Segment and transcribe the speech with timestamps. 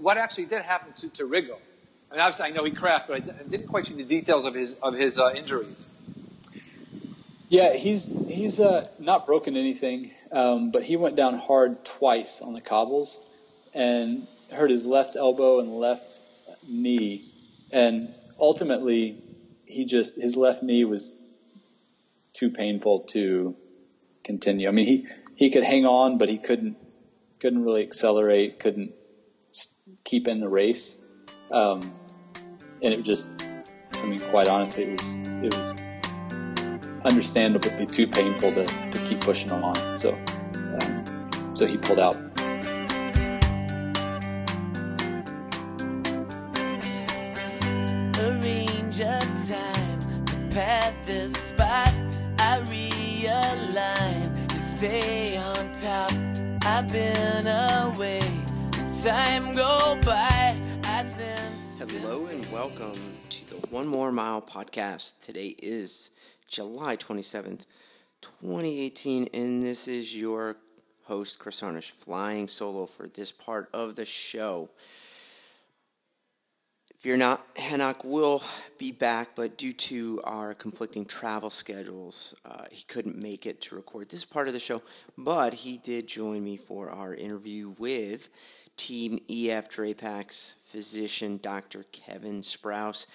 [0.00, 1.24] What actually did happen to, to?
[1.24, 1.50] I mean,
[2.12, 4.94] obviously, I know he crashed, but I didn't quite see the details of his of
[4.94, 5.88] his uh, injuries.
[7.48, 12.52] Yeah, he's he's uh, not broken anything, um, but he went down hard twice on
[12.52, 13.24] the cobbles,
[13.74, 16.20] and hurt his left elbow and left
[16.66, 17.24] knee,
[17.70, 19.18] and ultimately,
[19.66, 21.12] he just his left knee was
[22.32, 23.54] too painful to
[24.24, 24.68] continue.
[24.68, 26.76] I mean, he he could hang on, but he couldn't
[27.40, 28.94] couldn't really accelerate, couldn't
[30.04, 30.98] keep in the race,
[31.52, 31.94] um,
[32.82, 33.28] and it just,
[33.92, 35.74] I mean, quite honestly, it was it was
[37.04, 39.96] understandably too painful to, to keep pushing on.
[39.96, 40.12] So,
[40.54, 42.16] um, so he pulled out.
[48.18, 48.98] Arrange
[49.48, 50.00] time
[51.06, 51.92] this spot.
[52.38, 56.12] I realign stay on top.
[56.64, 58.19] I've been away,
[59.02, 60.58] time go by.
[60.84, 61.78] I sense.
[61.78, 62.92] Hello and welcome
[63.30, 65.14] to the One More Mile podcast.
[65.24, 66.10] Today is
[66.50, 67.64] July 27th,
[68.20, 70.58] 2018, and this is your
[71.04, 74.68] host, Chris Harnish, flying solo for this part of the show.
[76.90, 78.42] If you're not, Henok will
[78.76, 83.76] be back, but due to our conflicting travel schedules, uh, he couldn't make it to
[83.76, 84.82] record this part of the show,
[85.16, 88.28] but he did join me for our interview with
[88.80, 91.84] Team EF Drapac physician, Dr.
[91.92, 93.06] Kevin Sprouse.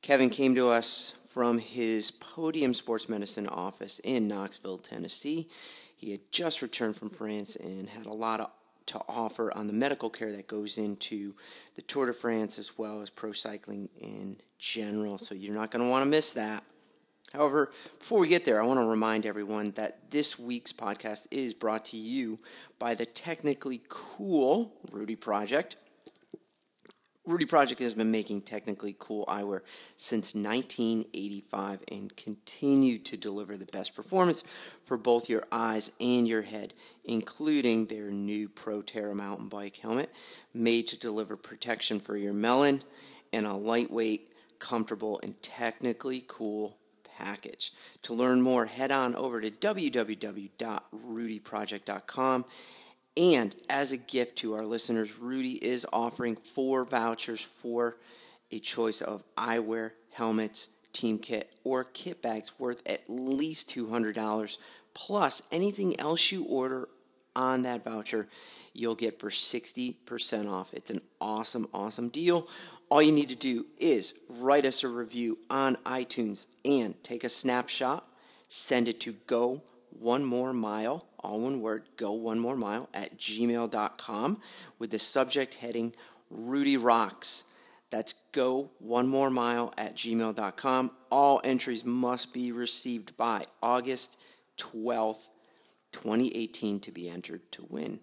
[0.00, 5.46] Kevin came to us from his Podium Sports Medicine office in Knoxville, Tennessee.
[5.94, 8.50] He had just returned from France and had a lot of,
[8.86, 11.34] to offer on the medical care that goes into
[11.74, 15.18] the Tour de France as well as pro cycling in general.
[15.18, 16.64] So you're not going to want to miss that.
[17.34, 21.52] However, before we get there, I want to remind everyone that this week's podcast is
[21.52, 22.38] brought to you
[22.78, 25.74] by the technically cool Rudy Project.
[27.26, 29.62] Rudy Project has been making technically cool eyewear
[29.96, 34.44] since 1985 and continue to deliver the best performance
[34.84, 36.72] for both your eyes and your head,
[37.04, 40.12] including their new Protera mountain bike helmet,
[40.52, 42.80] made to deliver protection for your melon
[43.32, 44.30] and a lightweight,
[44.60, 46.78] comfortable, and technically cool
[47.18, 47.72] package.
[48.02, 52.44] To learn more, head on over to www.rudyproject.com
[53.16, 57.96] and as a gift to our listeners, Rudy is offering four vouchers for
[58.50, 64.58] a choice of eyewear, helmets, team kit, or kit bags worth at least $200.
[64.94, 66.88] Plus, anything else you order
[67.36, 68.28] on that voucher,
[68.72, 70.74] you'll get for 60% off.
[70.74, 72.48] It's an awesome, awesome deal.
[72.94, 77.28] All you need to do is write us a review on iTunes and take a
[77.28, 78.06] snapshot,
[78.46, 83.18] send it to go one more mile all one word, go one more mile at
[83.18, 84.40] gmail.com
[84.78, 85.92] with the subject heading
[86.30, 87.42] Rudy Rocks.
[87.90, 90.90] That's go one more mile at gmail.com.
[91.10, 94.18] All entries must be received by August
[94.58, 95.30] 12th,
[95.90, 97.98] 2018 to be entered to win.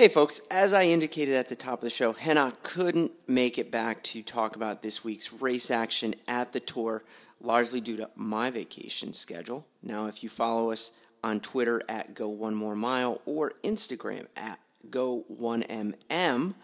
[0.00, 3.70] Hey folks, as I indicated at the top of the show, Henok couldn't make it
[3.70, 7.04] back to talk about this week's race action at the tour,
[7.38, 9.66] largely due to my vacation schedule.
[9.82, 14.58] Now, if you follow us on Twitter at Go One More Mile or Instagram at
[14.88, 16.54] Go One MM,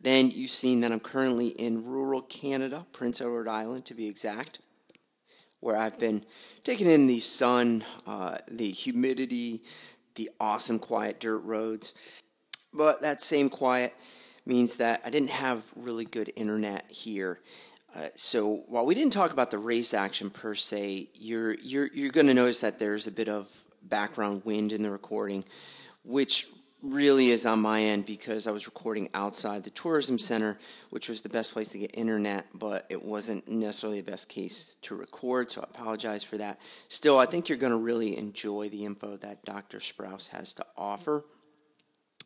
[0.00, 4.60] then you've seen that I'm currently in rural Canada, Prince Edward Island to be exact,
[5.60, 6.24] where I've been
[6.64, 9.62] taking in the sun, uh, the humidity,
[10.14, 11.92] the awesome quiet dirt roads.
[12.78, 13.92] But that same quiet
[14.46, 17.40] means that I didn't have really good internet here.
[17.92, 22.12] Uh, so while we didn't talk about the race action per se, you're you're you're
[22.12, 23.50] going to notice that there's a bit of
[23.82, 25.44] background wind in the recording,
[26.04, 26.46] which
[26.80, 30.56] really is on my end because I was recording outside the tourism center,
[30.90, 34.76] which was the best place to get internet, but it wasn't necessarily the best case
[34.82, 36.60] to record, so I apologize for that.
[36.86, 39.78] Still, I think you're going to really enjoy the info that Dr.
[39.78, 41.24] Sprouse has to offer.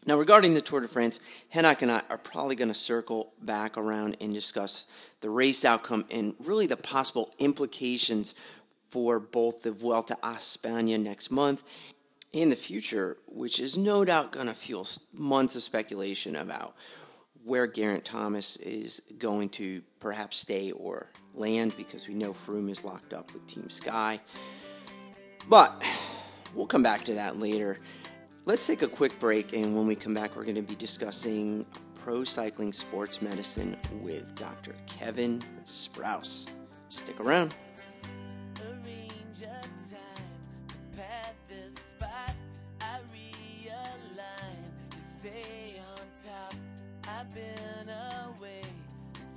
[0.05, 1.21] Now, regarding the Tour de France,
[1.55, 4.87] Henok and I are probably going to circle back around and discuss
[5.21, 8.35] the race outcome and really the possible implications
[8.91, 11.63] for both the Vuelta a España next month
[12.35, 16.75] and the future, which is no doubt going to fuel months of speculation about
[17.45, 22.85] where Geraint Thomas is going to perhaps stay or land because we know Froome is
[22.85, 24.21] locked up with Team Sky.
[25.49, 25.83] But
[26.55, 27.79] we'll come back to that later.
[28.45, 31.65] Let's take a quick break, and when we come back, we're going to be discussing
[31.95, 34.75] pro cycling sports medicine with Dr.
[34.87, 36.47] Kevin Sprouse.
[36.89, 37.55] Stick around.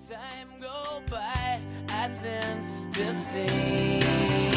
[0.08, 4.55] Time go by, I sense disdain.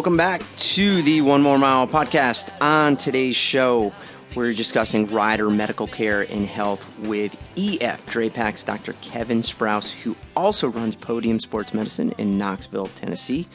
[0.00, 2.50] Welcome back to the One More Mile podcast.
[2.62, 3.92] On today's show,
[4.34, 8.94] we're discussing rider medical care and health with EF Drapac Dr.
[9.02, 13.46] Kevin Sprouse, who also runs Podium Sports Medicine in Knoxville, Tennessee.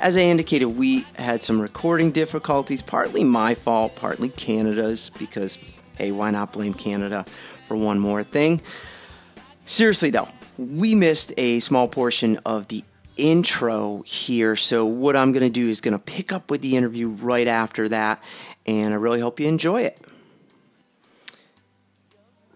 [0.00, 5.56] As I indicated, we had some recording difficulties, partly my fault, partly Canada's, because,
[5.98, 7.24] hey, why not blame Canada
[7.68, 8.60] for one more thing?
[9.66, 10.26] Seriously, though,
[10.58, 12.82] we missed a small portion of the
[13.16, 14.56] intro here.
[14.56, 17.46] So, what I'm going to do is going to pick up with the interview right
[17.46, 18.22] after that.
[18.66, 19.98] And I really hope you enjoy it.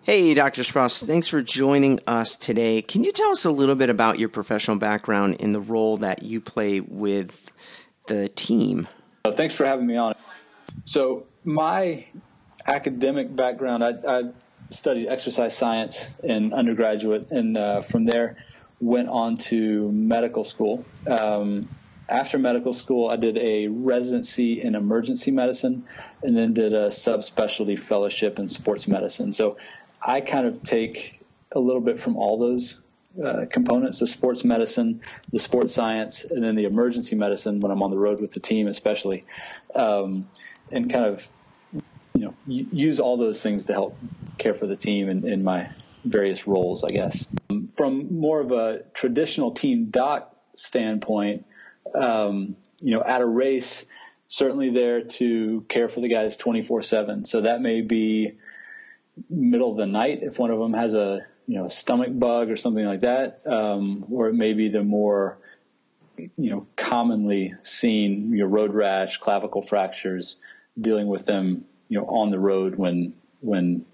[0.06, 0.62] Hey, Dr.
[0.62, 2.80] Sprouse, thanks for joining us today.
[2.80, 6.22] Can you tell us a little bit about your professional background in the role that
[6.22, 7.50] you play with
[8.06, 8.86] the team?
[9.24, 10.14] Uh, Thanks for having me on.
[10.84, 12.06] So my
[12.64, 14.22] academic background, I, I
[14.70, 18.36] studied exercise science in undergraduate, and uh, from there
[18.80, 20.84] went on to medical school.
[21.06, 21.68] Um,
[22.08, 25.86] after medical school, I did a residency in emergency medicine,
[26.22, 29.32] and then did a subspecialty fellowship in sports medicine.
[29.32, 29.56] So
[30.00, 31.20] I kind of take
[31.52, 32.80] a little bit from all those
[33.22, 35.00] uh, components the sports medicine,
[35.32, 38.40] the sports science, and then the emergency medicine when I'm on the road with the
[38.40, 39.24] team, especially,
[39.74, 40.28] um,
[40.70, 41.28] and kind of
[42.14, 43.98] you know use all those things to help
[44.38, 45.70] care for the team in, in my
[46.10, 47.26] various roles, I guess.
[47.76, 51.46] From more of a traditional team doc standpoint,
[51.94, 53.86] um, you know, at a race,
[54.28, 57.24] certainly there to care for the guys 24 seven.
[57.24, 58.32] So that may be
[59.30, 62.50] middle of the night if one of them has a you know a stomach bug
[62.50, 65.38] or something like that, um, or it may be the more
[66.16, 70.36] you know commonly seen you know, road rash, clavicle fractures,
[70.78, 73.84] dealing with them you know on the road when when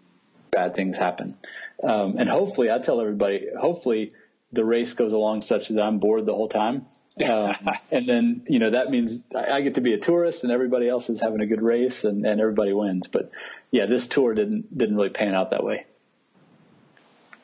[0.51, 1.37] bad things happen.
[1.83, 4.13] Um, and hopefully, I tell everybody, hopefully
[4.53, 6.87] the race goes along such that I'm bored the whole time.
[7.27, 7.57] Um,
[7.91, 11.11] and then, you know, that means I get to be a tourist and everybody else
[11.11, 13.09] is having a good race and, and everybody wins.
[13.09, 13.31] But
[13.71, 15.87] yeah, this tour didn't, didn't really pan out that way.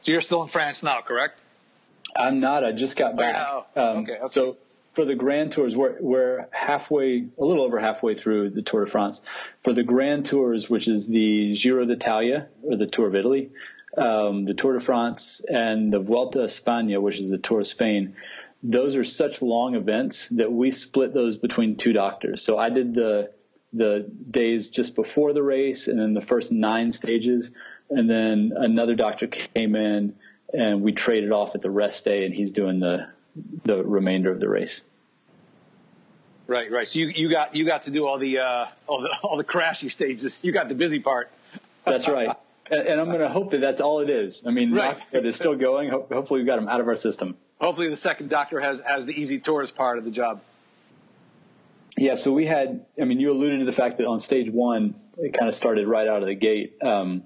[0.01, 1.43] So you're still in France now, correct?
[2.17, 2.65] I'm not.
[2.65, 3.47] I just got back.
[3.49, 4.27] Oh, Um, okay, okay.
[4.29, 4.57] So
[4.95, 8.91] for the Grand Tours, we're, we're halfway, a little over halfway through the Tour de
[8.91, 9.23] France.
[9.63, 13.51] For the Grand Tours, which is the Giro d'Italia or the Tour of Italy,
[13.99, 17.67] um, the Tour de France, and the Vuelta a España, which is the Tour of
[17.67, 18.17] Spain.
[18.63, 22.43] Those are such long events that we split those between two doctors.
[22.43, 23.33] So I did the
[23.73, 27.53] the days just before the race, and then the first nine stages,
[27.91, 30.17] and then another doctor came in,
[30.53, 33.09] and we traded off at the rest day, and he's doing the
[33.65, 34.83] the remainder of the race.
[36.47, 36.89] Right, right.
[36.89, 39.45] So you, you got you got to do all the uh, all the all the
[39.45, 40.43] crashy stages.
[40.43, 41.31] You got the busy part.
[41.85, 42.35] That's right.
[42.71, 44.45] And, and I'm going to hope that that's all it is.
[44.47, 44.99] I mean, Right.
[44.99, 45.89] knock- it's still going.
[45.91, 47.37] Ho- Hopefully, we've got him out of our system.
[47.61, 50.41] Hopefully, the second doctor has has the easy tourist part of the job.
[51.97, 54.95] Yeah, so we had, I mean, you alluded to the fact that on stage one,
[55.17, 56.77] it kind of started right out of the gate.
[56.81, 57.25] Um,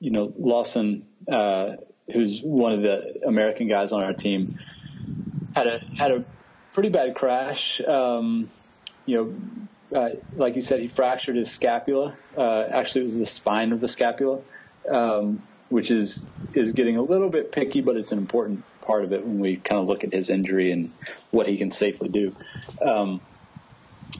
[0.00, 1.76] you know, Lawson, uh,
[2.12, 4.58] who's one of the American guys on our team,
[5.54, 6.24] had a, had a
[6.74, 7.80] pretty bad crash.
[7.80, 8.48] Um,
[9.06, 9.34] you know,
[9.94, 12.16] uh, like you said, he fractured his scapula.
[12.36, 14.40] Uh, actually, it was the spine of the scapula,
[14.90, 19.12] um, which is, is getting a little bit picky, but it's an important part of
[19.12, 20.92] it when we kind of look at his injury and
[21.30, 22.34] what he can safely do.
[22.84, 23.20] Um,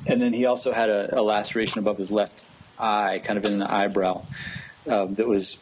[0.07, 2.45] and then he also had a, a laceration above his left
[2.79, 4.25] eye, kind of in the eyebrow,
[4.89, 5.59] um, that was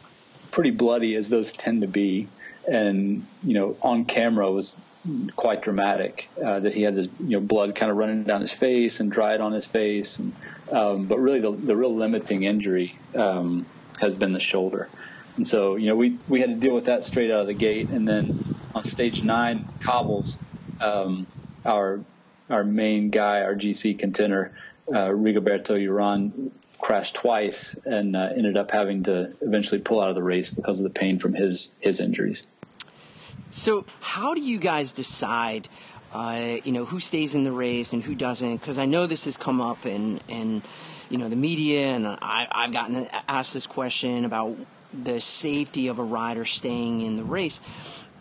[0.51, 2.27] pretty bloody, as those tend to be.
[2.67, 4.77] And you know, on camera was
[5.35, 8.51] quite dramatic uh, that he had this you know blood kind of running down his
[8.51, 10.19] face and dried on his face.
[10.19, 10.33] And,
[10.71, 13.65] um, but really, the, the real limiting injury um,
[13.99, 14.89] has been the shoulder.
[15.35, 17.53] And so, you know, we, we had to deal with that straight out of the
[17.53, 17.89] gate.
[17.89, 20.37] And then on stage nine, cobbles,
[20.81, 21.27] um,
[21.65, 22.03] our
[22.49, 24.53] our main guy, our GC contender,
[24.89, 30.15] uh, Rigoberto Uran, crashed twice and uh, ended up having to eventually pull out of
[30.15, 32.45] the race because of the pain from his his injuries.
[33.51, 35.67] So, how do you guys decide,
[36.13, 38.57] uh, you know, who stays in the race and who doesn't?
[38.57, 40.61] Because I know this has come up in, in,
[41.09, 44.55] you know, the media, and I, I've gotten asked this question about
[44.93, 47.59] the safety of a rider staying in the race.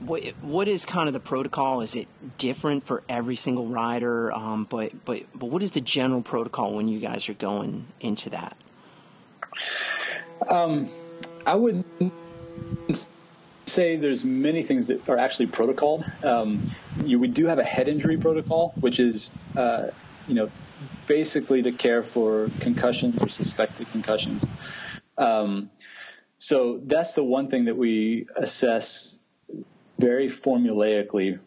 [0.00, 1.80] What, what is kind of the protocol?
[1.80, 2.08] Is it
[2.38, 4.32] different for every single rider?
[4.32, 8.30] Um, but but but what is the general protocol when you guys are going into
[8.30, 8.56] that?
[10.48, 10.88] Um,
[11.44, 11.84] I would
[13.68, 16.24] say there's many things that are actually protocoled.
[16.24, 16.64] Um,
[17.04, 19.88] you, we do have a head injury protocol, which is uh,
[20.26, 20.50] you know
[21.06, 24.44] basically to care for concussions or suspected concussions.
[25.16, 25.70] Um,
[26.38, 29.18] so that's the one thing that we assess
[29.98, 31.40] very formulaically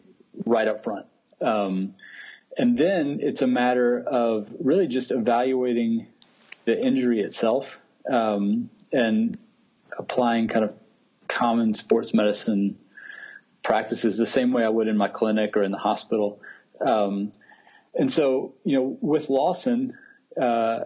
[0.44, 1.06] right up front.
[1.40, 1.94] Um,
[2.56, 6.06] and then it's a matter of really just evaluating
[6.66, 9.38] the injury itself um, and
[9.98, 10.74] applying kind of
[11.32, 12.78] common sports medicine
[13.62, 16.40] practices the same way I would in my clinic or in the hospital.
[16.80, 17.32] Um,
[17.94, 19.96] and so, you know, with Lawson,
[20.40, 20.80] uh,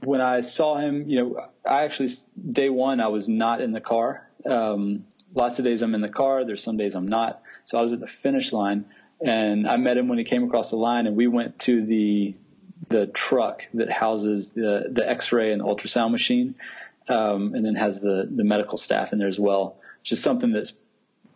[0.00, 2.10] when I saw him, you know, I actually
[2.48, 4.28] day one I was not in the car.
[4.44, 6.44] Um, lots of days I'm in the car.
[6.44, 7.42] There's some days I'm not.
[7.64, 8.84] So I was at the finish line,
[9.24, 12.34] and I met him when he came across the line, and we went to the
[12.88, 16.56] the truck that houses the the X-ray and the ultrasound machine,
[17.08, 19.76] um, and then has the the medical staff in there as well.
[20.00, 20.74] Which is something that's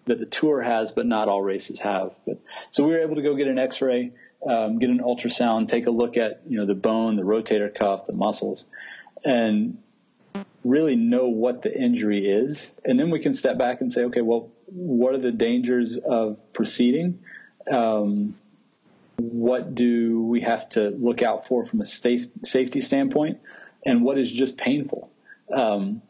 [0.07, 2.15] that the tour has, but not all races have.
[2.27, 2.39] But
[2.71, 4.13] so we were able to go get an X-ray
[4.47, 8.07] um, get an ultrasound, take a look at you know the bone, the rotator cuff,
[8.07, 8.67] the muscles,
[9.25, 9.79] and
[10.65, 14.21] really know what the injury is, and then we can step back and say, okay,
[14.21, 17.21] well, what are the dangers of proceeding?
[17.71, 18.37] Um,
[19.17, 23.41] what do we have to look out for from a safe, safety standpoint,
[23.85, 25.11] and what is just painful?
[25.53, 26.03] Um,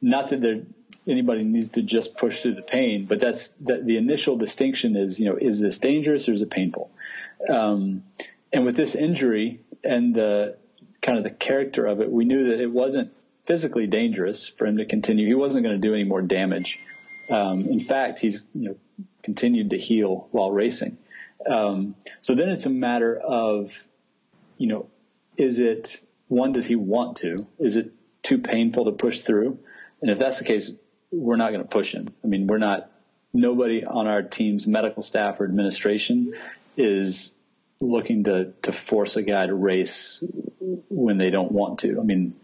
[0.00, 0.62] not that there,
[1.06, 5.18] anybody needs to just push through the pain, but that's that the initial distinction is,
[5.18, 6.90] you know, is this dangerous or is it painful?
[7.48, 8.04] Um,
[8.52, 10.56] and with this injury and the
[11.02, 13.12] kind of the character of it, we knew that it wasn't
[13.44, 15.26] physically dangerous for him to continue.
[15.26, 16.80] He wasn't going to do any more damage.
[17.30, 18.76] Um, in fact, he's you know
[19.22, 20.98] continued to heal while racing.
[21.48, 23.86] Um, so then it's a matter of,
[24.58, 24.86] you know,
[25.36, 26.52] is it one?
[26.52, 27.46] Does he want to?
[27.58, 27.92] Is it
[28.26, 29.58] too painful to push through?
[30.02, 30.72] And if that's the case,
[31.12, 32.08] we're not going to push him.
[32.24, 32.90] I mean, we're not.
[33.32, 36.34] Nobody on our team's medical staff or administration
[36.76, 37.34] is
[37.80, 40.24] looking to to force a guy to race
[40.88, 42.00] when they don't want to.
[42.00, 42.34] I mean,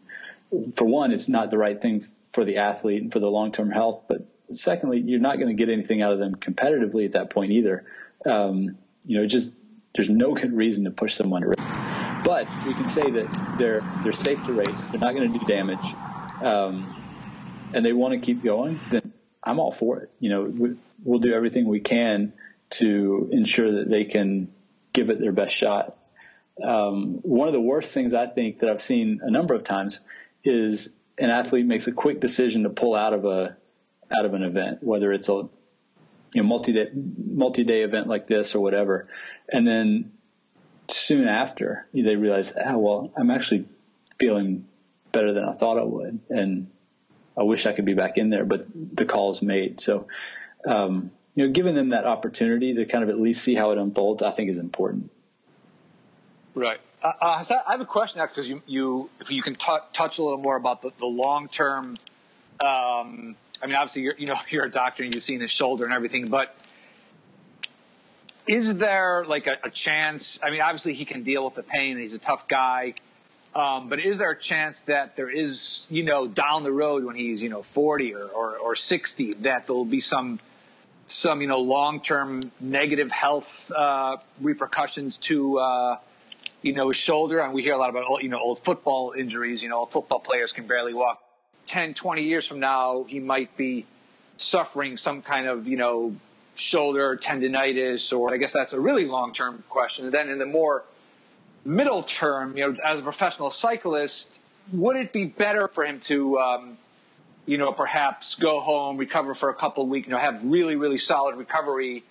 [0.75, 3.71] for one, it's not the right thing for the athlete and for the long term
[3.71, 4.05] health.
[4.07, 7.53] But secondly, you're not going to get anything out of them competitively at that point
[7.53, 7.85] either.
[8.27, 9.53] Um, you know, just
[9.95, 11.71] there's no good reason to push someone to race.
[12.25, 15.39] But if we can say that they're they're safe to race, they're not going to
[15.39, 15.95] do damage,
[16.41, 16.95] um,
[17.75, 20.11] and they want to keep going, then I'm all for it.
[20.21, 22.33] You know, we, we'll do everything we can
[22.71, 24.53] to ensure that they can
[24.93, 25.97] give it their best shot.
[26.63, 30.01] Um, one of the worst things I think that I've seen a number of times
[30.45, 33.57] is an athlete makes a quick decision to pull out of a
[34.17, 35.49] out of an event, whether it's a
[36.35, 39.07] you know multi day multi day event like this or whatever,
[39.51, 40.13] and then
[40.89, 43.67] soon after they realize, oh well, I'm actually
[44.19, 44.67] feeling
[45.13, 46.71] better than I thought I would, and
[47.39, 49.81] I wish I could be back in there, but the call is made.
[49.81, 50.07] So
[50.67, 53.79] um, you know, giving them that opportunity to kind of at least see how it
[53.79, 55.11] unfolds, I think is important.
[56.55, 56.81] Right.
[57.03, 60.19] Uh, uh I have a question now because you, you, if you can t- touch
[60.19, 61.97] a little more about the, the long term.
[62.61, 65.85] Um, I mean, obviously, you're, you know, you're a doctor and you've seen his shoulder
[65.85, 66.55] and everything, but
[68.47, 70.41] is there like a, a chance?
[70.43, 71.97] I mean, obviously, he can deal with the pain.
[71.97, 72.95] He's a tough guy.
[73.55, 77.15] Um, but is there a chance that there is, you know, down the road when
[77.15, 80.41] he's, you know, 40 or, or, or 60, that there will be some
[81.07, 85.99] some you know long term negative health uh, repercussions to uh,
[86.63, 87.41] you know his shoulder.
[87.41, 89.63] And we hear a lot about you know old football injuries.
[89.63, 91.23] You know, football players can barely walk.
[91.73, 93.87] 10, 20 years from now, he might be
[94.37, 96.15] suffering some kind of you know
[96.55, 100.05] shoulder tendonitis, or I guess that's a really long term question.
[100.05, 100.85] And then in the more
[101.65, 104.31] middle term, you know, as a professional cyclist,
[104.71, 106.77] would it be better for him to um,
[107.47, 110.77] you know, perhaps go home, recover for a couple of weeks, you know, have really,
[110.77, 112.05] really solid recovery,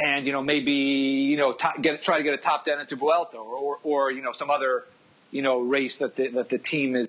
[0.00, 2.96] and you know, maybe you know, top, get try to get a top ten into
[2.96, 4.84] Vuelta or, or, or you know, some other
[5.30, 7.08] you know race that the, that the team is,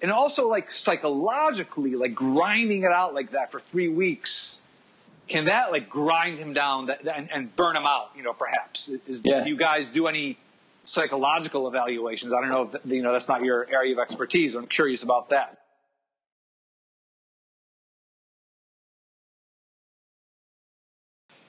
[0.00, 4.60] and also like psychologically, like grinding it out like that for three weeks.
[5.28, 8.10] Can that like grind him down and, and burn him out?
[8.16, 9.44] You know, perhaps is yeah.
[9.44, 10.38] do you guys do any
[10.84, 12.32] psychological evaluations?
[12.32, 14.54] I don't know if you know that's not your area of expertise.
[14.54, 15.58] I'm curious about that.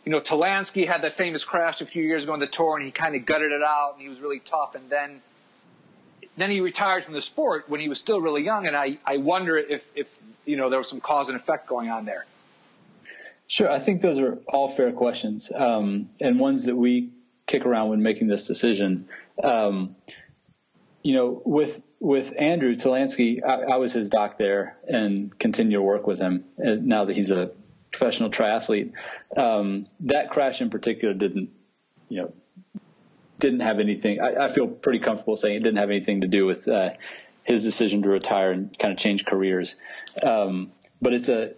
[0.09, 2.83] you know, Talansky had that famous crash a few years ago on the tour, and
[2.83, 4.73] he kind of gutted it out, and he was really tough.
[4.73, 5.21] And then,
[6.37, 9.17] then he retired from the sport when he was still really young, and I I
[9.17, 10.07] wonder if if
[10.45, 12.25] you know there was some cause and effect going on there.
[13.47, 17.09] Sure, I think those are all fair questions, um, and ones that we
[17.47, 19.09] kick around when making this decision.
[19.43, 19.95] Um,
[21.01, 25.81] you know, with with Andrew Talansky, I, I, was his doc there and continue to
[25.81, 27.51] work with him uh, now that he's a
[27.91, 28.93] professional triathlete.
[29.35, 31.49] Um, that crash in particular didn't,
[32.07, 32.33] you know,
[33.39, 34.21] didn't have anything.
[34.21, 36.91] I, I, feel pretty comfortable saying it didn't have anything to do with uh,
[37.43, 39.75] his decision to retire and kind of change careers.
[40.21, 41.53] Um, but it's a,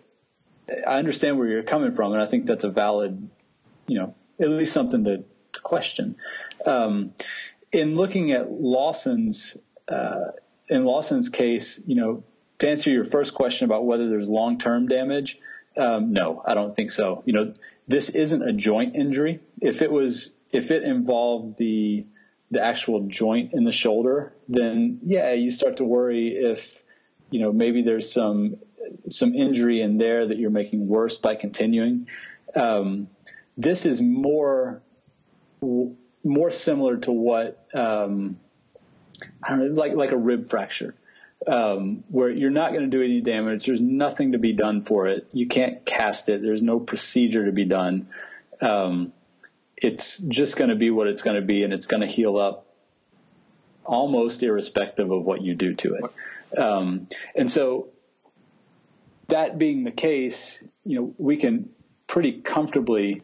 [0.87, 3.29] I understand where you're coming from, and I think that's a valid,
[3.87, 6.15] you know, at least something to, to question.
[6.65, 7.13] Um,
[7.71, 9.57] in looking at Lawson's
[9.87, 10.31] uh,
[10.69, 12.23] in Lawson's case, you know,
[12.59, 15.37] to answer your first question about whether there's long-term damage,
[15.77, 17.23] um, no, I don't think so.
[17.25, 17.53] You know,
[17.87, 19.39] this isn't a joint injury.
[19.59, 22.05] If it was, if it involved the
[22.51, 26.83] the actual joint in the shoulder, then yeah, you start to worry if
[27.29, 28.57] you know maybe there's some
[29.09, 32.07] some injury in there that you're making worse by continuing.
[32.55, 33.07] Um,
[33.57, 34.81] this is more
[36.23, 38.39] more similar to what um,
[39.41, 40.95] I don't know, like like a rib fracture,
[41.47, 43.65] um, where you're not going to do any damage.
[43.65, 45.29] There's nothing to be done for it.
[45.33, 46.41] You can't cast it.
[46.41, 48.07] There's no procedure to be done.
[48.59, 49.13] Um,
[49.81, 52.37] it's just going to be what it's going to be, and it's going to heal
[52.37, 52.67] up
[53.83, 56.59] almost irrespective of what you do to it.
[56.59, 57.89] Um, and so,
[59.27, 61.69] that being the case, you know, we can
[62.05, 63.23] pretty comfortably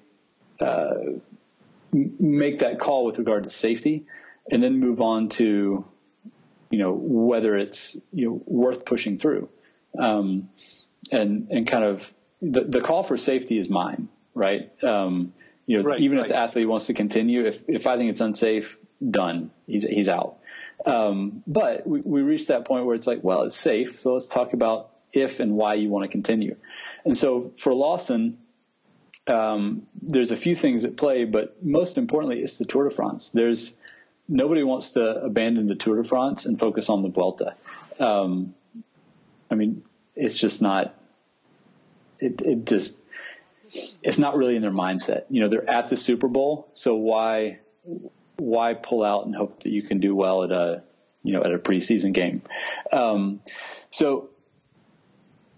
[0.60, 0.96] uh,
[1.92, 4.06] make that call with regard to safety
[4.50, 5.86] and then move on to,
[6.70, 9.50] you know, whether it's you know worth pushing through,
[10.00, 10.50] um,
[11.12, 14.72] and and kind of the the call for safety is mine, right?
[14.84, 15.34] Um,
[15.67, 16.25] you know, right, even right.
[16.25, 20.09] if the athlete wants to continue, if if I think it's unsafe, done, he's he's
[20.09, 20.39] out.
[20.86, 24.27] Um, but we, we reached that point where it's like, well, it's safe, so let's
[24.27, 26.55] talk about if and why you want to continue.
[27.05, 28.38] And so for Lawson,
[29.27, 33.30] um, there's a few things at play, but most importantly, it's the Tour de France.
[33.30, 33.75] There's
[34.27, 37.56] nobody wants to abandon the Tour de France and focus on the Vuelta.
[37.99, 38.56] Um,
[39.51, 39.84] I mean,
[40.15, 40.93] it's just not.
[42.19, 42.99] It it just
[44.01, 45.23] it's not really in their mindset.
[45.30, 47.60] You know, they're at the Super Bowl, so why
[48.38, 50.84] why pull out and hope that you can do well at a
[51.23, 52.41] you know at a preseason game?
[52.91, 53.41] Um,
[53.89, 54.30] so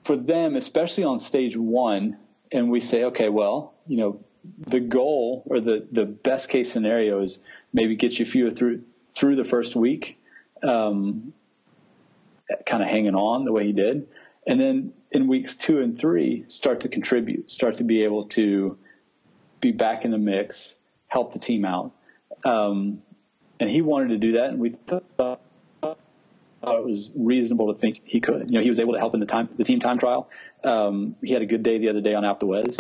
[0.04, 2.18] for them, especially on stage one,
[2.52, 4.26] and we say, okay, well, you know,
[4.58, 7.40] the goal or the the best case scenario is
[7.74, 10.20] maybe get you through through the first week,
[10.64, 11.34] um,
[12.66, 14.08] kind of hanging on the way he did,
[14.50, 18.80] and then in weeks two and three start to contribute, start to be able to
[19.62, 21.92] be back in the mix, help the team out,
[22.44, 23.04] um,
[23.60, 25.40] and he wanted to do that, and we thought
[25.84, 28.50] it was reasonable to think he could.
[28.50, 30.28] You know, he was able to help in the time the team time trial.
[30.64, 32.76] Um, he had a good day the other day on Alpe d'Huez.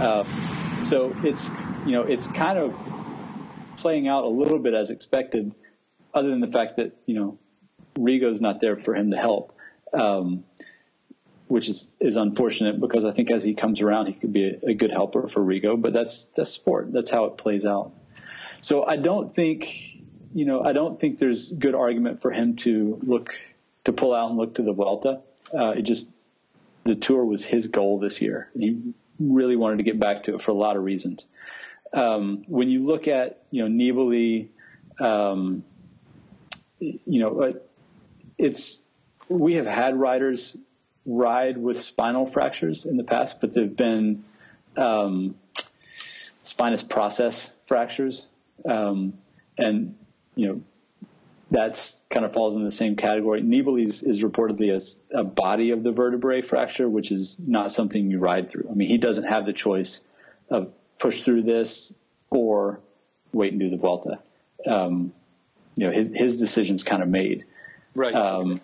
[0.00, 1.50] Uh, so it's
[1.84, 2.74] you know it's kind of
[3.76, 5.54] playing out a little bit as expected,
[6.14, 7.38] other than the fact that you know
[7.98, 9.52] Rigo's not there for him to help,
[9.92, 10.44] um,
[11.50, 14.70] which is is unfortunate because I think as he comes around, he could be a,
[14.70, 15.80] a good helper for Rigo.
[15.80, 16.92] But that's that's sport.
[16.92, 17.92] That's how it plays out.
[18.60, 19.96] So I don't think
[20.34, 23.34] you know I don't think there's good argument for him to look
[23.84, 25.22] to pull out and look to the Vuelta.
[25.52, 26.06] Uh, it just
[26.84, 28.50] the tour was his goal this year.
[28.56, 31.26] He really wanted to get back to it for a lot of reasons
[31.92, 34.48] um, when you look at you know Nibali,
[35.00, 35.64] um,
[36.78, 37.52] you know
[38.38, 38.82] it's
[39.28, 40.56] we have had riders
[41.06, 44.24] ride with spinal fractures in the past, but there've been
[44.76, 45.34] um,
[46.42, 48.28] spinous process fractures,
[48.68, 49.14] um,
[49.58, 49.96] and
[50.34, 50.60] you know
[51.50, 53.42] that's kind of falls in the same category.
[53.42, 54.70] Nibali's is reportedly
[55.12, 58.68] a, a body of the vertebrae fracture, which is not something you ride through.
[58.70, 60.02] I mean, he doesn't have the choice
[60.48, 61.94] of push through this
[62.30, 62.80] or
[63.32, 64.20] wait and do the Vuelta.
[64.66, 65.12] Um,
[65.76, 67.44] you know, his his decision's kind of made.
[67.94, 68.14] Right.
[68.14, 68.60] Um,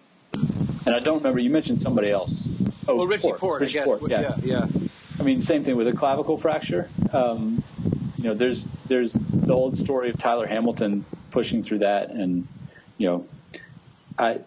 [0.87, 1.40] and I don't remember.
[1.40, 2.49] You mentioned somebody else.
[2.88, 3.40] Oh, well, Richie Porte.
[3.40, 3.99] Porte Richie I guess.
[3.99, 4.37] Porte, yeah.
[4.42, 4.88] yeah, yeah.
[5.18, 6.88] I mean, same thing with a clavicle fracture.
[7.12, 7.62] Um,
[8.16, 12.46] you know, there's there's the old story of Tyler Hamilton pushing through that, and
[12.99, 13.27] you know,
[14.18, 14.40] I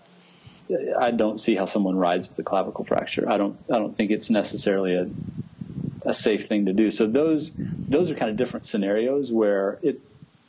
[1.00, 3.30] I don't see how someone rides with a clavicle fracture.
[3.30, 5.10] I don't I don't think it's necessarily a
[6.04, 6.92] a safe thing to do.
[6.92, 10.02] So those those are kind of different scenarios where it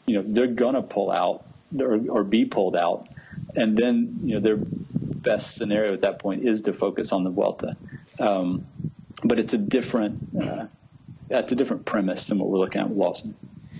[0.06, 1.44] you know they're gonna pull out
[1.78, 3.08] or, or be pulled out,
[3.56, 4.58] and then you know their
[5.22, 7.76] best scenario at that point is to focus on the Vuelta.
[8.18, 8.66] Um,
[9.24, 10.66] but it's a different uh,
[11.28, 13.34] that's a different premise than what we're looking at with Lawson.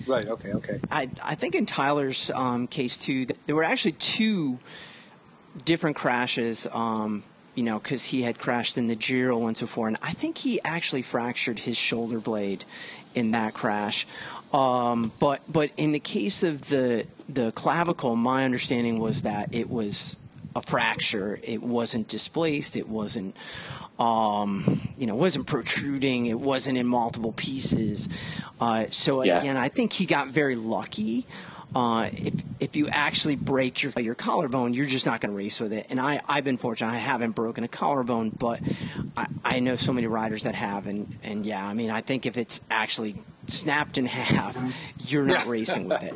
[0.07, 0.27] Right.
[0.27, 0.53] Okay.
[0.53, 0.81] Okay.
[0.91, 4.59] I I think in Tyler's um, case too, there were actually two
[5.65, 6.67] different crashes.
[6.71, 7.25] Um,
[7.57, 10.63] you know, because he had crashed in the Giro once before, and I think he
[10.63, 12.65] actually fractured his shoulder blade
[13.15, 14.07] in that crash.
[14.53, 19.69] Um, but but in the case of the the clavicle, my understanding was that it
[19.69, 20.17] was
[20.57, 21.39] a fracture.
[21.43, 22.77] It wasn't displaced.
[22.77, 23.37] It wasn't
[23.99, 26.27] um, you know, wasn't protruding.
[26.27, 28.09] It wasn't in multiple pieces.
[28.61, 29.41] Uh, so Yeah.
[29.41, 31.27] again, I think he got very lucky.
[31.75, 35.61] Uh, if if you actually break your your collarbone, you're just not going to race
[35.61, 35.87] with it.
[35.89, 38.59] And I I've been fortunate; I haven't broken a collarbone, but
[39.17, 42.27] I, I know so many riders that have, and and yeah, I mean, I think
[42.27, 44.57] if it's actually snapped in half,
[45.07, 46.15] you're not racing with it.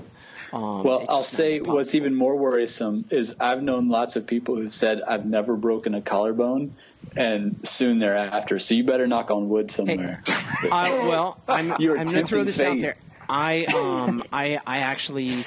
[0.54, 4.68] Um, Well, I'll say what's even more worrisome is I've known lots of people who
[4.68, 6.76] said I've never broken a collarbone,
[7.16, 8.58] and soon thereafter.
[8.58, 10.22] So you better knock on wood somewhere.
[10.28, 12.94] I, well, I'm, I'm going to throw this out there.
[13.28, 15.44] I um I I actually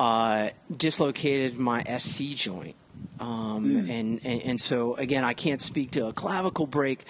[0.00, 2.74] uh, dislocated my SC joint,
[3.20, 3.90] um, Hmm.
[3.90, 7.04] and, and and so again I can't speak to a clavicle break,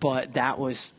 [0.00, 0.92] but that was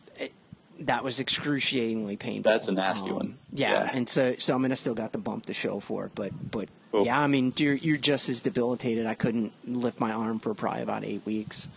[0.86, 2.52] that was excruciatingly painful.
[2.52, 3.38] That's a nasty Um, one.
[3.54, 3.92] Yeah, Yeah.
[3.94, 6.70] and so so I'm gonna still got the bump to show for it, but but
[7.04, 9.06] yeah, I mean you're you're just as debilitated.
[9.06, 11.68] I couldn't lift my arm for probably about eight weeks.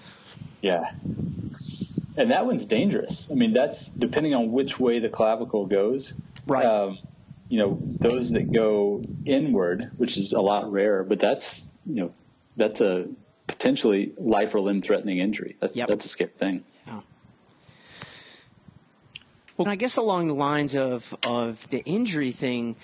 [0.62, 0.90] Yeah.
[2.16, 3.28] And that one's dangerous.
[3.30, 6.14] I mean, that's depending on which way the clavicle goes.
[6.46, 6.64] Right.
[6.64, 6.98] Um,
[7.48, 12.12] you know, those that go inward, which is a lot rarer, but that's, you know,
[12.56, 13.08] that's a
[13.46, 15.56] potentially life or limb threatening injury.
[15.60, 15.88] That's, Yep.
[15.88, 16.64] that's a scary thing.
[16.86, 17.00] Yeah.
[19.56, 22.74] Well, I guess along the lines of of the injury thing,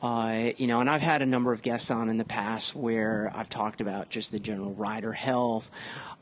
[0.00, 3.30] uh, you know, and I've had a number of guests on in the past where
[3.34, 5.70] I've talked about just the general rider health,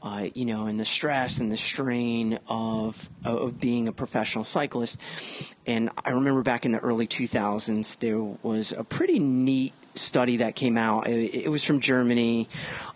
[0.03, 4.99] uh, you know, and the stress and the strain of of being a professional cyclist.
[5.67, 10.57] And I remember back in the early 2000s, there was a pretty neat study that
[10.57, 11.07] came out.
[11.07, 12.49] It, it was from Germany,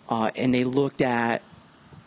[0.09, 1.41] uh, and they looked at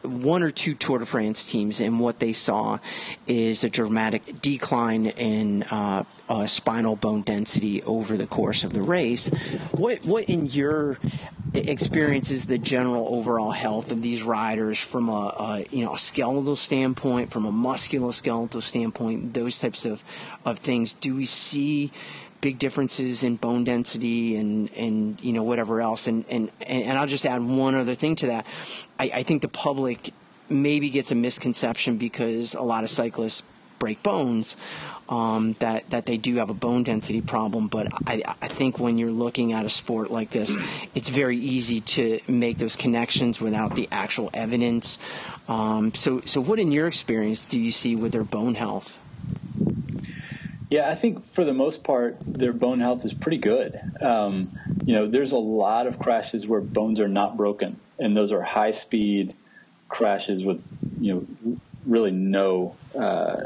[0.02, 2.78] one or two Tour de France teams, and what they saw
[3.26, 8.82] is a dramatic decline in uh, uh, spinal bone density over the course of the
[8.82, 9.28] race.
[9.72, 10.98] What, what in your
[11.52, 15.98] experience is the general overall health of these riders from a, a you know a
[15.98, 20.02] skeletal standpoint, from a musculoskeletal standpoint, those types of
[20.44, 20.94] of things?
[20.94, 21.92] Do we see
[22.40, 26.06] big differences in bone density and, and you know whatever else.
[26.06, 28.46] And, and and I'll just add one other thing to that.
[28.98, 30.12] I, I think the public
[30.48, 33.42] maybe gets a misconception because a lot of cyclists
[33.78, 34.56] break bones
[35.08, 37.66] um, that that they do have a bone density problem.
[37.66, 40.56] But I, I think when you're looking at a sport like this
[40.94, 44.98] it's very easy to make those connections without the actual evidence.
[45.48, 48.98] Um, so so what in your experience do you see with their bone health
[50.70, 53.82] Yeah, I think for the most part, their bone health is pretty good.
[54.00, 54.52] Um,
[54.84, 58.42] you know, there's a lot of crashes where bones are not broken, and those are
[58.42, 59.34] high speed
[59.88, 60.62] crashes with,
[60.98, 63.36] you know, really no, uh,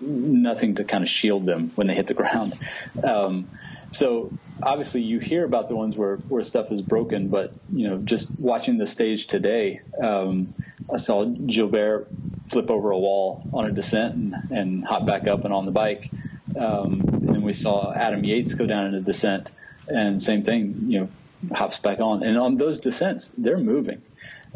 [0.00, 2.54] nothing to kind of shield them when they hit the ground.
[3.02, 3.48] Um,
[3.90, 7.98] so obviously you hear about the ones where, where stuff is broken, but, you know,
[7.98, 10.54] just watching the stage today, um,
[10.92, 15.44] I saw Gilbert flip over a wall on a descent and, and hop back up
[15.46, 16.10] and on the bike.
[16.58, 19.52] Um, and we saw Adam Yates go down in a descent
[19.88, 21.08] and same thing, you know,
[21.54, 22.22] hops back on.
[22.22, 24.02] And on those descents, they're moving.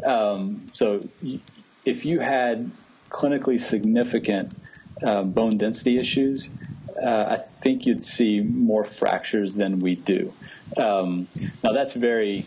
[0.03, 1.07] Um, so
[1.85, 2.71] if you had
[3.09, 4.55] clinically significant
[5.03, 6.49] um, bone density issues,
[7.01, 10.31] uh, I think you'd see more fractures than we do.
[10.77, 11.27] Um,
[11.63, 12.45] now that's very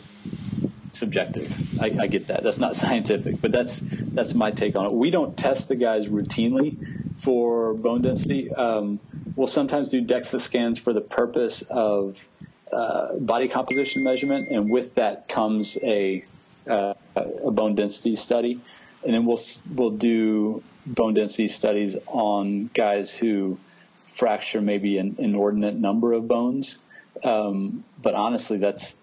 [0.93, 1.53] subjective.
[1.81, 2.43] I, I get that.
[2.43, 4.93] That's not scientific, but that's that's my take on it.
[4.93, 8.53] We don't test the guys routinely for bone density.
[8.53, 9.01] Um,
[9.37, 12.27] we'll sometimes do DEXA scans for the purpose of
[12.73, 16.25] uh, body composition measurement, and with that comes a
[16.67, 18.61] uh, a bone density study,
[19.05, 19.41] and then we'll
[19.75, 23.59] we'll do bone density studies on guys who
[24.07, 26.79] fracture maybe an inordinate number of bones.
[27.23, 28.97] Um, but honestly, that's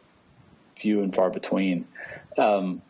[0.75, 1.87] few and far between.
[2.37, 2.81] Um,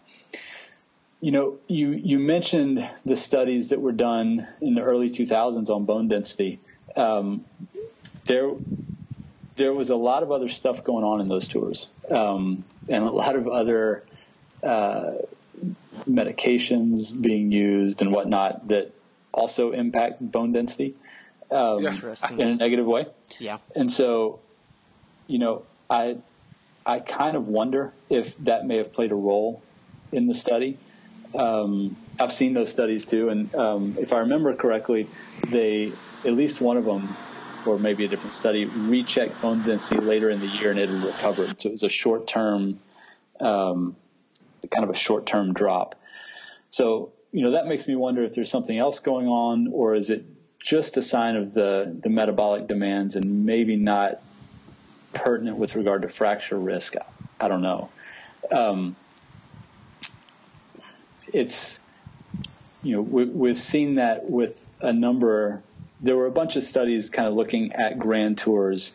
[1.21, 5.85] you know, you you mentioned the studies that were done in the early 2000s on
[5.85, 6.59] bone density.
[6.95, 7.45] Um,
[8.25, 8.51] there,
[9.55, 13.11] there was a lot of other stuff going on in those tours, um, and a
[13.11, 14.03] lot of other
[14.63, 15.11] uh,
[16.07, 18.93] medications being used and whatnot that
[19.31, 20.95] also impact bone density
[21.51, 21.83] um,
[22.31, 23.07] in a negative way.
[23.39, 24.39] yeah And so,
[25.27, 26.17] you know, I
[26.85, 29.61] I kind of wonder if that may have played a role
[30.11, 30.77] in the study.
[31.37, 35.07] Um, I've seen those studies too, and um, if I remember correctly,
[35.47, 35.91] they
[36.25, 37.15] at least one of them,
[37.65, 41.03] or maybe a different study, rechecked bone density later in the year and it had
[41.03, 41.61] recovered.
[41.61, 42.79] So it was a short term
[43.39, 43.95] um,
[44.69, 45.95] kind of a short term drop.
[46.69, 50.09] So, you know, that makes me wonder if there's something else going on or is
[50.09, 50.25] it
[50.59, 54.21] just a sign of the, the metabolic demands and maybe not
[55.13, 56.95] pertinent with regard to fracture risk.
[57.39, 57.89] I don't know.
[58.51, 58.95] Um,
[61.31, 61.79] it's,
[62.83, 65.63] you know, we, have seen that with a number,
[66.01, 68.93] there were a bunch of studies kind of looking at grand tours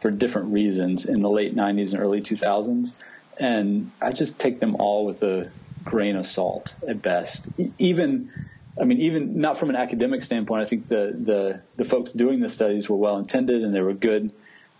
[0.00, 2.92] for different reasons in the late 90s and early 2000s.
[3.38, 5.50] And I just take them all with a
[5.84, 7.48] grain of salt at best.
[7.78, 8.32] Even,
[8.80, 12.40] I mean, even not from an academic standpoint, I think the, the, the folks doing
[12.40, 14.32] the studies were well intended and they were good.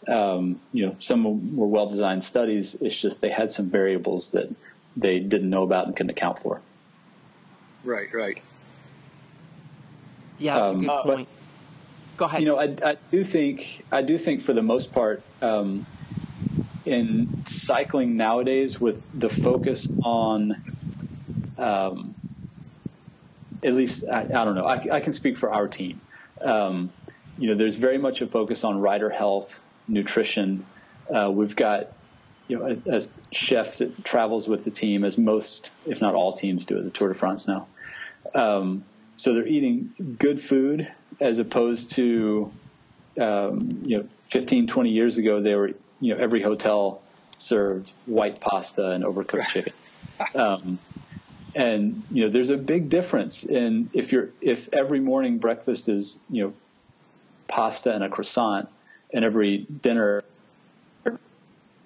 [0.09, 2.75] Um, you know, some were well designed studies.
[2.75, 4.49] It's just they had some variables that
[4.97, 6.61] they didn't know about and couldn't account for.
[7.85, 8.43] Right, right.
[10.39, 11.29] Yeah, that's um, a good point.
[11.29, 11.40] But,
[12.21, 12.43] Go ahead.
[12.43, 15.87] You know, I, I, do think I do think for the most part, um,
[16.85, 20.63] in cycling nowadays, with the focus on,
[21.57, 22.15] um,
[23.63, 24.67] at least I, I don't know.
[24.67, 26.03] I, I, can speak for our team.
[26.43, 26.93] Um,
[27.39, 30.67] you know, there's very much a focus on rider health, nutrition.
[31.09, 31.91] Uh, we've got
[32.49, 33.03] you know, a, a,
[33.33, 36.91] chef that travels with the team, as most, if not all teams do at the
[36.91, 37.67] Tour de France now.
[38.35, 38.85] Um,
[39.17, 42.53] so they're eating good food as opposed to,
[43.21, 47.03] um, you know, 15, 20 years ago, they were, you know, every hotel
[47.37, 49.73] served white pasta and overcooked chicken.
[50.35, 50.79] Um,
[51.55, 56.21] and you know, there's a big difference in if you're if every morning breakfast is
[56.29, 56.53] you know
[57.49, 58.69] pasta and a croissant,
[59.13, 60.23] and every dinner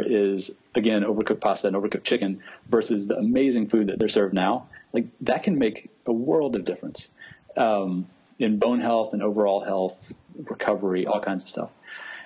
[0.01, 4.69] is again overcooked pasta and overcooked chicken versus the amazing food that they're served now.
[4.93, 7.09] Like that can make a world of difference
[7.57, 8.07] um,
[8.39, 10.13] in bone health and overall health,
[10.49, 11.71] recovery, all kinds of stuff.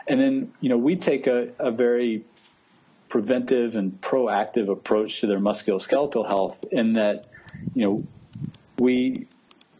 [0.07, 2.25] And then you know we take a, a very
[3.09, 7.27] preventive and proactive approach to their musculoskeletal health in that
[7.75, 8.05] you know
[8.79, 9.27] we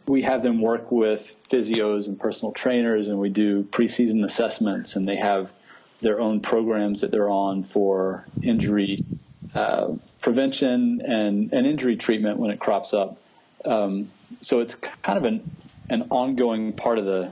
[0.07, 5.07] we have them work with physios and personal trainers and we do preseason assessments and
[5.07, 5.51] they have
[6.01, 9.03] their own programs that they're on for injury
[9.53, 13.17] uh, prevention and, and injury treatment when it crops up.
[13.65, 14.09] Um,
[14.41, 15.51] so it's kind of an,
[15.89, 17.31] an ongoing part of the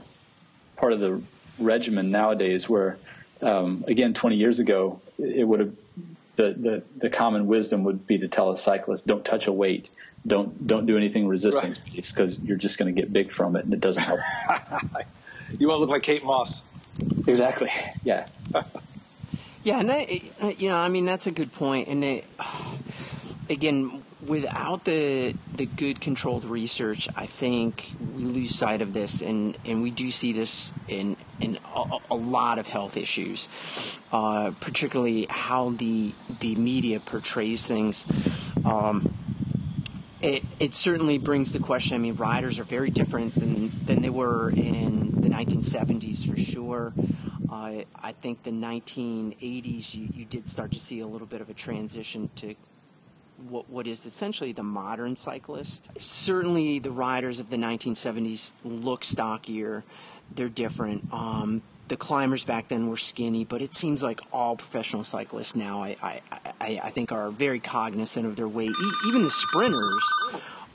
[0.76, 1.20] part of the
[1.58, 2.98] regimen nowadays where
[3.42, 5.72] um, again 20 years ago it would have
[6.36, 9.90] the, the, the common wisdom would be to tell a cyclist don't touch a weight
[10.26, 13.64] don't don't do anything resistance based because you're just going to get big from it
[13.64, 14.20] and it doesn't help
[15.58, 16.62] you want to look like Kate Moss
[17.26, 17.70] Exactly.
[18.04, 18.26] Yeah.
[19.62, 20.10] yeah, and that,
[20.60, 21.88] you know, I mean, that's a good point.
[21.88, 22.24] And it,
[23.48, 29.56] again, without the the good controlled research, I think we lose sight of this, and,
[29.64, 33.48] and we do see this in in a, a lot of health issues,
[34.12, 38.04] uh, particularly how the the media portrays things.
[38.64, 39.14] Um,
[40.20, 41.94] it, it certainly brings the question.
[41.94, 46.92] I mean, riders are very different than than they were in the 1970s for sure.
[47.50, 51.48] Uh, I think the 1980s you, you did start to see a little bit of
[51.48, 52.54] a transition to
[53.48, 55.88] what what is essentially the modern cyclist.
[55.98, 59.84] Certainly, the riders of the 1970s look stockier.
[60.34, 61.12] They're different.
[61.12, 65.82] Um, the climbers back then were skinny, but it seems like all professional cyclists now,
[65.82, 66.20] I, I,
[66.60, 68.70] I, I think, are very cognizant of their weight.
[68.70, 70.04] E- even the sprinters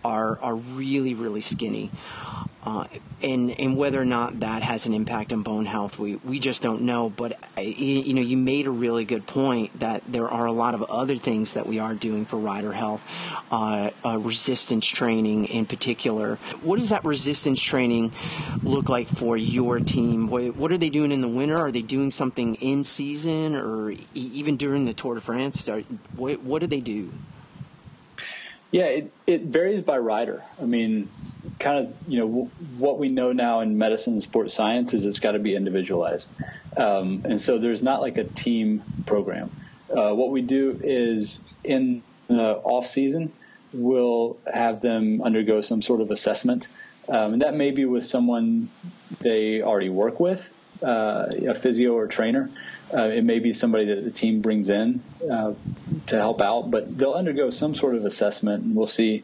[0.04, 1.92] are are really really skinny.
[2.66, 2.88] Uh,
[3.22, 6.62] and and whether or not that has an impact on bone health, we, we just
[6.62, 7.10] don't know.
[7.10, 10.74] But uh, you know, you made a really good point that there are a lot
[10.74, 13.04] of other things that we are doing for rider health,
[13.52, 16.38] uh, uh, resistance training in particular.
[16.62, 18.14] What does that resistance training
[18.64, 20.28] look like for your team?
[20.28, 21.58] What, are they doing in the winter?
[21.58, 25.70] Are they doing something in season or even during the Tour de France?
[26.16, 27.12] What, what do they do?
[28.74, 30.44] Yeah, it, it varies by rider.
[30.60, 31.08] I mean,
[31.60, 35.06] kind of, you know, w- what we know now in medicine and sports science is
[35.06, 36.28] it's got to be individualized.
[36.76, 39.52] Um, and so there's not like a team program.
[39.96, 43.32] Uh, what we do is in the off season,
[43.74, 46.68] we'll have them undergo some sort of assessment.
[47.08, 48.72] Um, and that may be with someone
[49.20, 52.50] they already work with, uh, a physio or trainer.
[52.92, 55.54] Uh, it may be somebody that the team brings in uh,
[56.08, 59.24] to help out, but they'll undergo some sort of assessment, and we'll see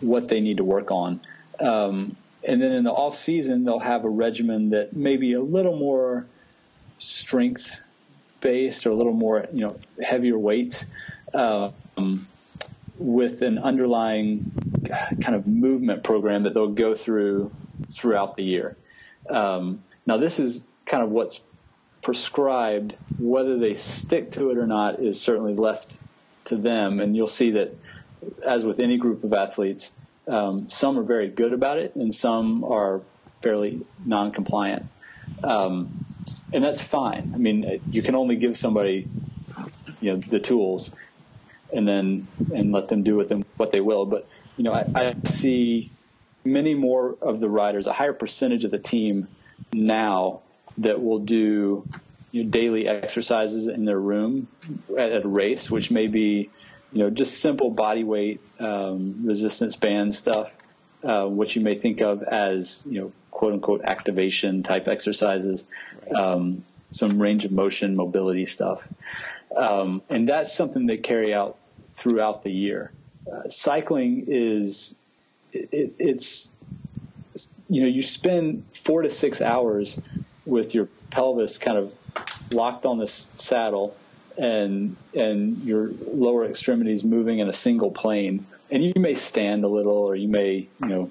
[0.00, 1.20] what they need to work on.
[1.58, 5.40] Um, and then in the off season, they'll have a regimen that may be a
[5.42, 6.26] little more
[6.98, 7.82] strength
[8.40, 10.86] based or a little more, you know, heavier weights,
[11.34, 12.28] um,
[12.96, 14.46] with an underlying
[15.20, 17.52] kind of movement program that they'll go through
[17.90, 18.76] throughout the year.
[19.28, 21.40] Um, now, this is kind of what's
[22.02, 22.96] prescribed.
[23.18, 25.98] Whether they stick to it or not is certainly left
[26.48, 27.00] to them.
[27.00, 27.76] And you'll see that
[28.44, 29.92] as with any group of athletes,
[30.26, 33.00] um, some are very good about it, and some are
[33.42, 34.86] fairly non-compliant,
[35.42, 36.04] um,
[36.52, 37.32] and that's fine.
[37.34, 39.08] I mean, you can only give somebody,
[40.00, 40.90] you know, the tools,
[41.72, 44.04] and then and let them do with them what they will.
[44.04, 45.90] But you know, I, I see
[46.44, 49.28] many more of the riders, a higher percentage of the team
[49.72, 50.40] now
[50.78, 51.88] that will do
[52.30, 54.48] you know, daily exercises in their room
[54.96, 56.50] at, at, a race, which may be
[56.92, 60.52] you know just simple body weight um, resistance band stuff,
[61.02, 65.64] uh, which you may think of as you know quote unquote activation type exercises,
[66.14, 68.86] um, some range of motion mobility stuff,
[69.56, 71.56] um, and that's something they carry out
[71.94, 72.92] throughout the year.
[73.30, 74.96] Uh, cycling is
[75.52, 76.50] it, it's
[77.68, 79.98] you know you spend four to six hours
[80.46, 81.92] with your pelvis kind of
[82.50, 83.96] locked on this saddle
[84.36, 88.46] and and your lower extremities moving in a single plane.
[88.70, 91.10] And you may stand a little or you may you know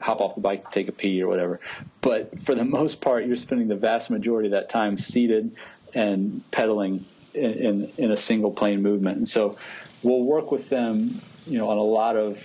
[0.00, 1.60] hop off the bike to take a pee or whatever.
[2.00, 5.56] But for the most part you're spending the vast majority of that time seated
[5.94, 9.18] and pedaling in, in, in a single plane movement.
[9.18, 9.56] And so
[10.02, 12.44] we'll work with them you know on a lot of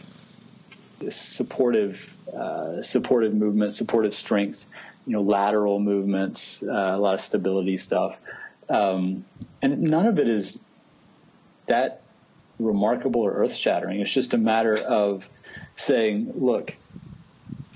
[1.07, 4.65] supportive uh, supportive movement, supportive strength,
[5.09, 8.19] you know, lateral movements, uh, a lot of stability stuff,
[8.69, 9.25] um,
[9.59, 10.63] and none of it is
[11.65, 12.03] that
[12.59, 14.01] remarkable or earth shattering.
[14.01, 15.27] It's just a matter of
[15.73, 16.77] saying, look,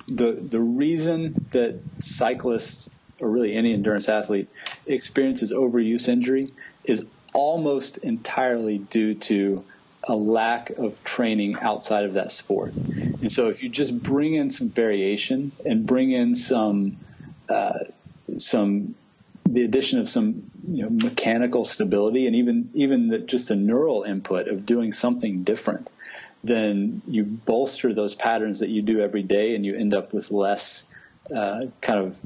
[0.08, 4.52] the the reason that cyclists or really any endurance athlete
[4.86, 6.52] experiences overuse injury
[6.84, 9.66] is almost entirely due to
[10.04, 12.76] a lack of training outside of that sport.
[13.22, 16.98] And so if you just bring in some variation and bring in some
[17.50, 17.80] uh,
[18.38, 18.96] some
[19.46, 24.04] the addition of some you know, mechanical stability and even even the, just a neural
[24.04, 25.90] input of doing something different,
[26.44, 30.32] then you bolster those patterns that you do every day, and you end up with
[30.32, 30.86] less
[31.36, 32.22] uh, kind of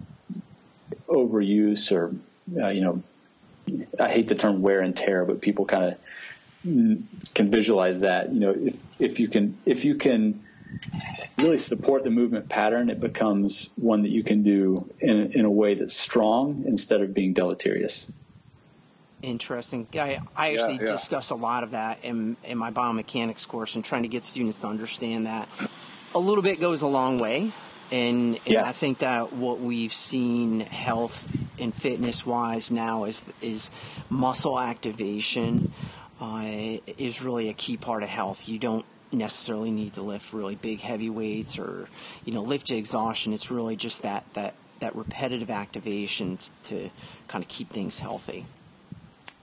[1.07, 2.15] overuse or
[2.61, 3.03] uh, you know
[3.99, 5.97] I hate the term wear and tear, but people kind of
[7.33, 8.33] can visualize that.
[8.33, 10.43] You know, if if you can if you can
[11.37, 15.51] really support the movement pattern, it becomes one that you can do in in a
[15.51, 18.11] way that's strong instead of being deleterious.
[19.21, 19.87] Interesting.
[19.95, 20.91] I, I actually yeah, yeah.
[20.91, 24.59] discuss a lot of that in, in my biomechanics course and trying to get students
[24.59, 25.49] to understand that
[26.13, 27.51] a little bit goes a long way.
[27.91, 28.63] And, and yeah.
[28.63, 31.27] I think that what we've seen health
[31.57, 33.71] and fitness wise now is, is
[34.09, 35.73] muscle activation
[36.21, 36.43] uh,
[36.97, 38.47] is really a key part of health.
[38.47, 41.87] You don't necessarily need to lift really big heavy weights or
[42.25, 43.33] you know lift to exhaustion.
[43.33, 46.89] It's really just that that that repetitive activation to
[47.27, 48.45] kind of keep things healthy.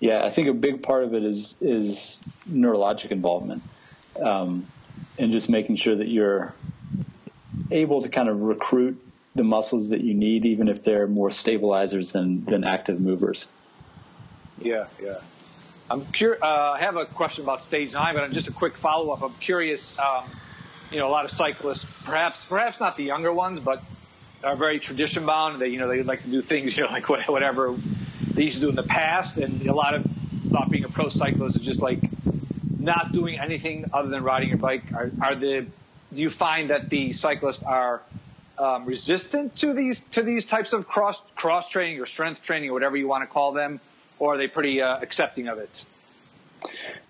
[0.00, 3.62] Yeah, I think a big part of it is is neurologic involvement,
[4.22, 4.68] um,
[5.18, 6.54] and just making sure that you're
[7.70, 9.00] able to kind of recruit
[9.34, 13.48] the muscles that you need, even if they're more stabilizers than than active movers.
[14.60, 15.18] Yeah, yeah.
[15.90, 18.76] I'm cur- uh, I have a question about stage nine, but I'm just a quick
[18.76, 19.22] follow up.
[19.22, 19.96] I'm curious.
[19.98, 20.24] Um,
[20.90, 23.82] you know, a lot of cyclists, perhaps perhaps not the younger ones, but
[24.42, 25.60] are very tradition bound.
[25.60, 27.76] They you know they like to do things you know like whatever
[28.34, 30.10] they used to do in the past, and a lot of
[30.48, 32.08] about being a pro cyclist is just like
[32.78, 34.84] not doing anything other than riding your bike.
[34.94, 35.66] Are, are the
[36.14, 38.02] do you find that the cyclists are
[38.58, 42.72] um, resistant to these to these types of cross cross training or strength training or
[42.72, 43.80] whatever you want to call them?
[44.18, 45.84] Or are they pretty uh, accepting of it?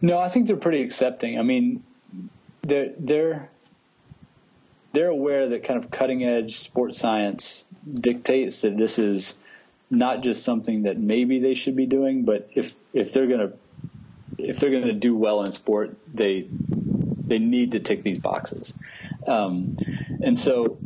[0.00, 1.38] No, I think they're pretty accepting.
[1.38, 1.82] I mean,
[2.62, 3.48] they're they're
[4.92, 9.38] they're aware that kind of cutting edge sports science dictates that this is
[9.90, 13.52] not just something that maybe they should be doing, but if if they're gonna
[14.38, 16.46] if they're gonna do well in sport, they
[17.26, 18.74] they need to tick these boxes.
[19.26, 19.76] Um,
[20.22, 20.78] and so,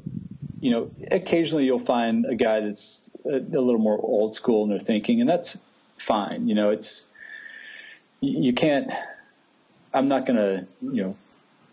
[0.61, 4.71] you know, occasionally you'll find a guy that's a, a little more old school in
[4.71, 5.57] their thinking, and that's
[5.99, 6.49] fine.
[6.49, 7.07] You know, it's
[8.21, 8.91] you can't.
[9.93, 11.17] I'm not going to you know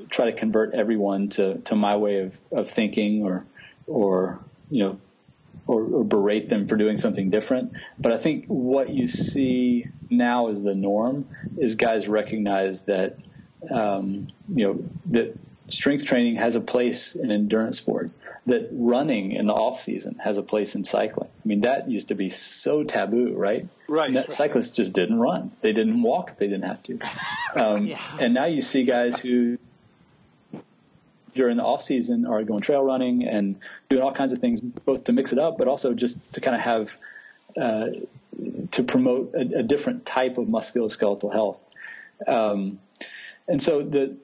[0.09, 3.45] try to convert everyone to to my way of of thinking or
[3.87, 4.39] or
[4.69, 4.99] you know
[5.67, 7.73] or, or, berate them for doing something different.
[7.97, 11.27] But I think what you see now as the norm
[11.57, 13.17] is guys recognize that
[13.71, 15.37] um, you know that
[15.67, 18.11] strength training has a place in endurance sport
[18.47, 21.29] that running in the off season has a place in cycling.
[21.29, 23.67] I mean, that used to be so taboo, right?
[23.87, 24.13] Right.
[24.13, 25.51] That cyclists just didn't run.
[25.61, 26.37] They didn't walk.
[26.37, 26.99] They didn't have to.
[27.55, 28.01] Um, yeah.
[28.19, 29.57] And now you see guys who
[31.35, 33.55] during the off season are going trail running and
[33.87, 36.55] doing all kinds of things, both to mix it up, but also just to kind
[36.55, 36.97] of have,
[37.55, 37.87] uh,
[38.71, 41.63] to promote a, a, different type of musculoskeletal health.
[42.27, 42.79] Um,
[43.47, 44.17] and so the,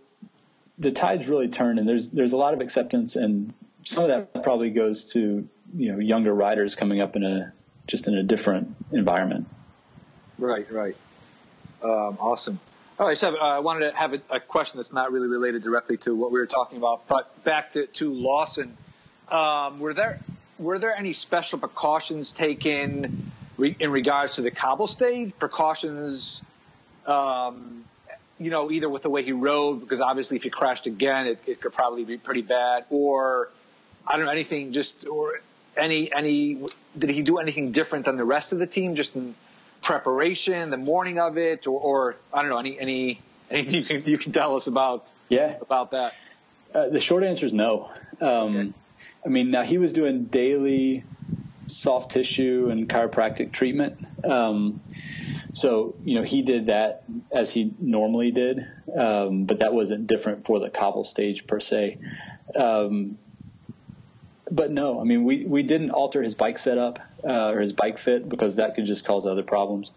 [0.78, 3.54] the tide's really turned, and there's there's a lot of acceptance, and
[3.84, 7.54] some of that probably goes to you know younger riders coming up in a
[7.88, 9.48] just in a different environment.
[10.38, 10.96] Right, right.
[11.84, 12.60] Um, awesome.
[13.00, 15.64] All right, so uh, I wanted to have a, a, question that's not really related
[15.64, 18.78] directly to what we were talking about, but back to, to Lawson.
[19.28, 20.20] Um, were there
[20.60, 25.32] were there any special precautions taken re- in regards to the cobble stage?
[25.40, 26.44] Precautions,
[27.08, 27.86] um,
[28.42, 31.40] you know, either with the way he rode, because obviously if he crashed again, it,
[31.46, 33.50] it could probably be pretty bad, or
[34.06, 34.74] I don't know anything.
[34.74, 35.40] Just or
[35.78, 36.68] any any
[36.98, 38.96] did he do anything different than the rest of the team?
[38.96, 39.36] Just in,
[39.82, 44.04] preparation, the morning of it, or, or I don't know, any any anything you can
[44.06, 46.14] you can tell us about yeah about that?
[46.74, 47.92] Uh, the short answer is no.
[48.22, 48.74] Um, okay.
[49.26, 51.04] I mean, now he was doing daily
[51.66, 54.06] soft tissue and chiropractic treatment.
[54.24, 54.82] Um,
[55.54, 58.66] so, you know, he did that as he normally did,
[58.98, 61.98] um, but that wasn't different for the cobble stage per se.
[62.56, 63.18] Um,
[64.50, 67.98] but no, I mean, we, we didn't alter his bike setup uh, or his bike
[67.98, 69.94] fit because that could just cause other problems.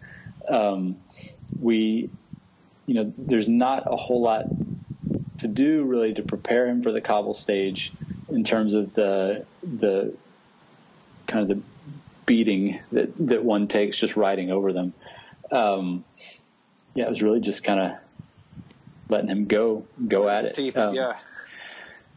[0.47, 0.97] Um,
[1.57, 2.09] we,
[2.85, 4.45] you know, there's not a whole lot
[5.37, 7.93] to do really to prepare him for the cobble stage
[8.29, 10.17] in terms of the the
[11.27, 11.63] kind of the
[12.25, 14.93] beating that that one takes just riding over them.
[15.55, 16.03] Um,
[16.93, 17.91] yeah, it was really just kind of
[19.09, 20.77] letting him go go at it.
[20.77, 21.13] Um, yeah.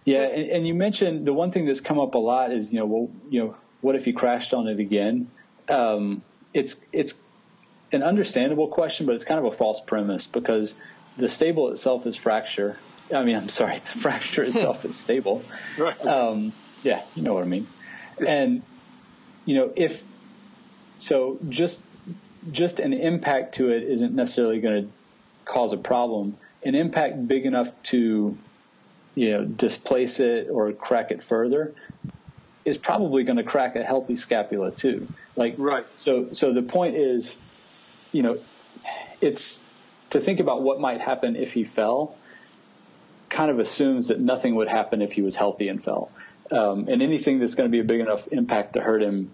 [0.05, 2.78] Yeah, and, and, you mentioned the one thing that's come up a lot is you
[2.78, 5.30] know well you know what if he crashed on it again?
[5.68, 6.22] Um,
[6.55, 7.14] it's it's
[7.93, 10.74] an understandable question, but it's kind of a false premise because
[11.18, 12.78] the stable itself is fracture.
[13.14, 15.43] I mean, I'm sorry, the fracture itself is stable.
[15.78, 16.01] Right.
[16.05, 17.68] Um, yeah, you know what I mean.
[18.26, 18.62] And
[19.45, 20.03] you know if
[20.97, 21.82] so, just
[22.51, 24.93] just an impact to it isn't necessarily going to
[25.45, 26.36] cause a problem.
[26.62, 28.36] An impact big enough to
[29.14, 31.74] you know, displace it or crack it further
[32.64, 35.07] is probably going to crack a healthy scapula too.
[35.34, 35.86] Like, right.
[35.97, 37.36] So, so the point is,
[38.12, 38.39] you know,
[39.20, 39.62] it's
[40.11, 42.16] to think about what might happen if he fell
[43.28, 46.11] kind of assumes that nothing would happen if he was healthy and fell.
[46.51, 49.32] Um, and anything that's going to be a big enough impact to hurt him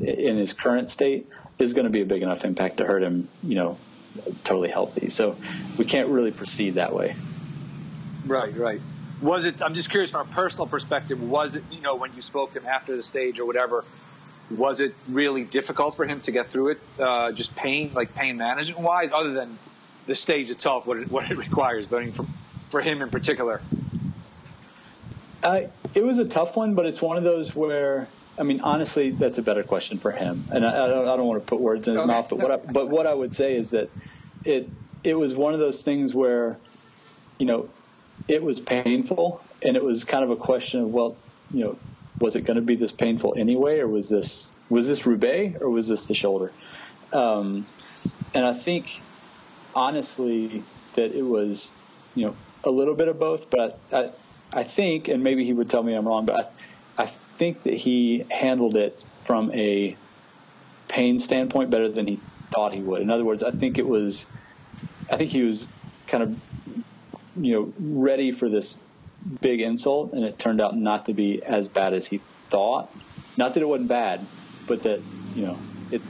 [0.00, 1.28] in his current state
[1.62, 3.78] is going to be a big enough impact to hurt him, you know,
[4.44, 5.08] totally healthy.
[5.08, 5.36] So
[5.78, 7.16] we can't really proceed that way.
[8.26, 8.80] Right, right
[9.22, 9.62] was it?
[9.62, 11.22] I'm just curious from a personal perspective.
[11.22, 13.84] Was it you know when you spoke to him after the stage or whatever?
[14.50, 16.80] Was it really difficult for him to get through it?
[16.98, 19.58] Uh, just pain, like pain management wise, other than
[20.06, 21.86] the stage itself, what it, what it requires.
[21.86, 22.26] But I mean, for
[22.68, 23.62] for him in particular.
[25.42, 25.62] Uh,
[25.94, 28.08] it was a tough one, but it's one of those where
[28.38, 30.46] I mean, honestly, that's a better question for him.
[30.50, 32.08] And I, I, don't, I don't, want to put words in his okay.
[32.08, 33.90] mouth, but what I, but what I would say is that
[34.44, 34.70] it
[35.04, 36.56] it was one of those things where,
[37.38, 37.68] you know,
[38.28, 41.16] it was painful, and it was kind of a question of, well,
[41.52, 41.78] you know,
[42.20, 45.68] was it going to be this painful anyway, or was this was this Roubaix, or
[45.68, 46.52] was this the shoulder?
[47.12, 47.66] Um,
[48.32, 49.02] and I think,
[49.74, 50.64] honestly,
[50.94, 51.72] that it was,
[52.14, 53.50] you know, a little bit of both.
[53.50, 54.10] But I, I,
[54.52, 56.48] I think, and maybe he would tell me I'm wrong, but I,
[56.98, 59.96] I think that he handled it from a
[60.88, 62.20] pain standpoint better than he
[62.50, 63.02] thought he would.
[63.02, 64.26] In other words, I think it was,
[65.10, 65.68] I think he was
[66.06, 66.36] kind of
[67.40, 68.76] you know, ready for this
[69.40, 72.20] big insult, and it turned out not to be as bad as he
[72.50, 72.92] thought.
[73.36, 74.26] Not that it wasn't bad,
[74.66, 75.00] but that
[75.34, 75.58] you know
[75.90, 76.02] it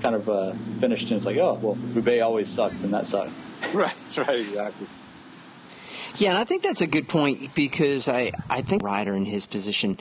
[0.00, 3.32] kind of uh, finished and it's like, oh well, Roubaix always sucked, and that sucked.
[3.74, 4.88] right, right, exactly.
[6.18, 9.46] Yeah, and I think that's a good point because I I think rider in his
[9.46, 9.96] position,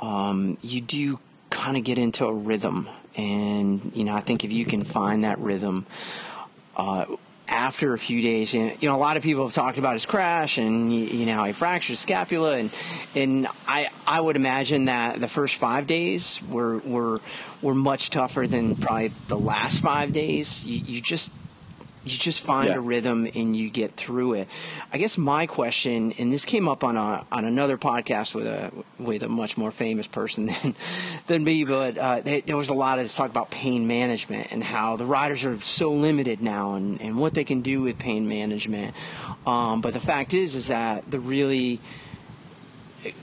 [0.00, 1.18] um, you do
[1.50, 5.24] kind of get into a rhythm, and you know I think if you can find
[5.24, 5.86] that rhythm.
[6.76, 7.04] Uh,
[7.50, 8.54] after a few days.
[8.54, 11.52] You know, a lot of people have talked about his crash and you know he
[11.52, 12.70] fractured scapula, and
[13.14, 17.20] and I I would imagine that the first five days were were
[17.60, 20.64] were much tougher than probably the last five days.
[20.64, 21.32] You, you just
[22.04, 22.76] you just find yeah.
[22.76, 24.48] a rhythm and you get through it.
[24.92, 28.72] I guess my question, and this came up on a on another podcast with a
[28.98, 30.74] with a much more famous person than
[31.26, 34.64] than me, but uh, they, there was a lot of talk about pain management and
[34.64, 38.26] how the riders are so limited now and, and what they can do with pain
[38.26, 38.94] management.
[39.46, 41.80] Um, but the fact is, is that the really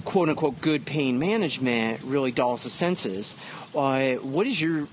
[0.05, 3.35] quote unquote good pain management really dulls the senses.
[3.75, 4.87] Uh, what is your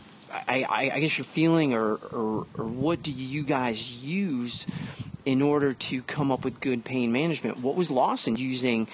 [0.49, 4.67] I, I, guess your feeling or, or, or what do you guys use
[5.25, 7.59] in order to come up with good pain management?
[7.61, 8.89] What was Lawson using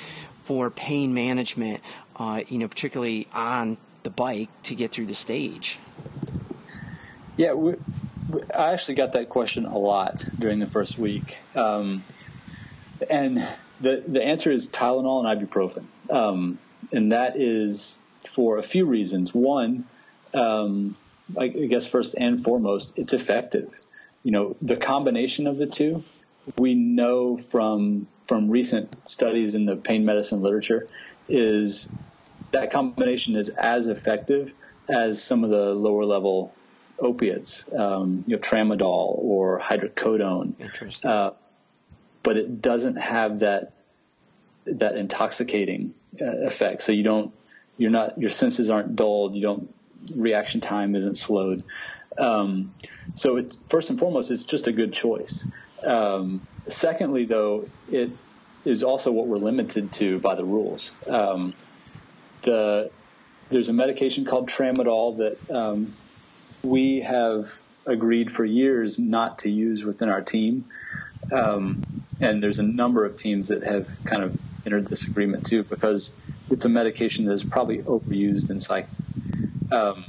[0.44, 1.80] for pain management,
[2.16, 5.78] uh, you know, particularly on the bike to get through the stage?
[7.36, 7.74] Yeah, we,
[8.54, 11.38] I actually got that question a lot during the first week.
[11.54, 12.04] Um,
[13.08, 13.46] and
[13.80, 16.58] the the answer is Tylenol and ibuprofen, um,
[16.92, 19.32] and that is for a few reasons.
[19.32, 19.86] One,
[20.34, 20.96] um,
[21.38, 23.72] I guess first and foremost, it's effective.
[24.22, 26.04] You know, the combination of the two,
[26.56, 30.88] we know from from recent studies in the pain medicine literature,
[31.28, 31.88] is
[32.52, 34.54] that combination is as effective
[34.88, 36.54] as some of the lower level
[36.98, 40.54] opiates, um, you know, tramadol or hydrocodone.
[40.60, 41.10] Interesting.
[41.10, 41.32] Uh,
[42.22, 43.72] but it doesn't have that
[44.66, 46.82] that intoxicating uh, effect.
[46.82, 47.32] So you don't,
[47.78, 49.34] you're not, your senses aren't dulled.
[49.34, 49.74] You don't,
[50.14, 51.62] reaction time isn't slowed.
[52.18, 52.74] Um,
[53.14, 55.46] so it's first and foremost, it's just a good choice.
[55.84, 58.10] Um, secondly, though, it
[58.64, 60.92] is also what we're limited to by the rules.
[61.06, 61.54] Um,
[62.42, 62.90] the
[63.50, 65.92] there's a medication called tramadol that um,
[66.62, 70.66] we have agreed for years not to use within our team.
[71.32, 71.82] Um,
[72.20, 76.14] and there's a number of teams that have kind of entered this agreement too because
[76.48, 78.94] it's a medication that is probably overused in cycling.
[79.72, 80.04] Um,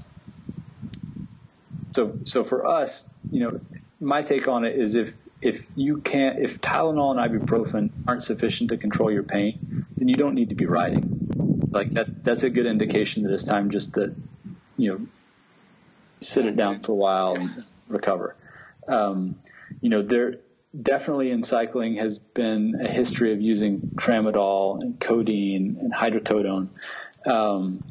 [1.94, 3.60] so, so for us, you know,
[4.00, 8.70] my take on it is if if you can't, if Tylenol and ibuprofen aren't sufficient
[8.70, 11.68] to control your pain, then you don't need to be riding.
[11.72, 14.14] Like that, that's a good indication that it's time just to,
[14.78, 15.08] you know,
[16.20, 18.36] sit it down for a while and recover.
[18.88, 19.40] Um,
[19.82, 20.40] you know, there
[20.80, 26.70] definitely in cycling has been a history of using tramadol and codeine and hydrocodone.
[27.26, 27.84] Um,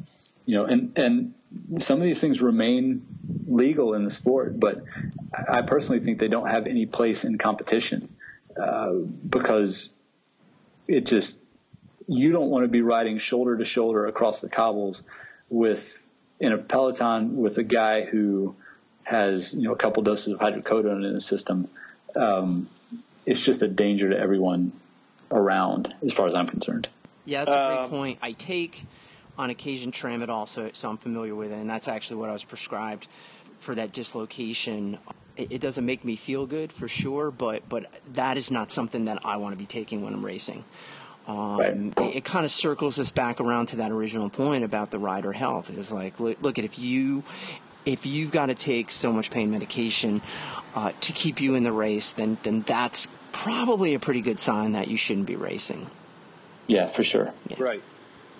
[0.45, 1.33] you know, and and
[1.77, 3.05] some of these things remain
[3.47, 4.81] legal in the sport, but
[5.49, 8.13] I personally think they don't have any place in competition
[8.61, 9.93] uh, because
[10.87, 11.41] it just
[12.07, 15.03] you don't want to be riding shoulder to shoulder across the cobbles
[15.49, 16.07] with
[16.39, 18.55] in a peloton with a guy who
[19.03, 21.69] has you know a couple doses of hydrocodone in his system.
[22.15, 22.69] Um,
[23.25, 24.73] it's just a danger to everyone
[25.29, 26.87] around, as far as I'm concerned.
[27.25, 28.19] Yeah, that's a great um, point.
[28.21, 28.83] I take
[29.41, 32.43] on occasion tramadol, so, so I'm familiar with it, and that's actually what I was
[32.43, 33.07] prescribed
[33.59, 34.99] for that dislocation.
[35.35, 39.05] It, it doesn't make me feel good for sure, but but that is not something
[39.05, 40.63] that I want to be taking when I'm racing.
[41.27, 42.07] Um, right.
[42.09, 45.33] It, it kind of circles us back around to that original point about the rider
[45.33, 45.69] health.
[45.71, 47.23] Is like, look, look at if you
[47.85, 50.21] if you've got to take so much pain medication
[50.75, 54.73] uh, to keep you in the race, then then that's probably a pretty good sign
[54.73, 55.89] that you shouldn't be racing.
[56.67, 57.33] Yeah, for sure.
[57.47, 57.57] Yeah.
[57.59, 57.83] Right.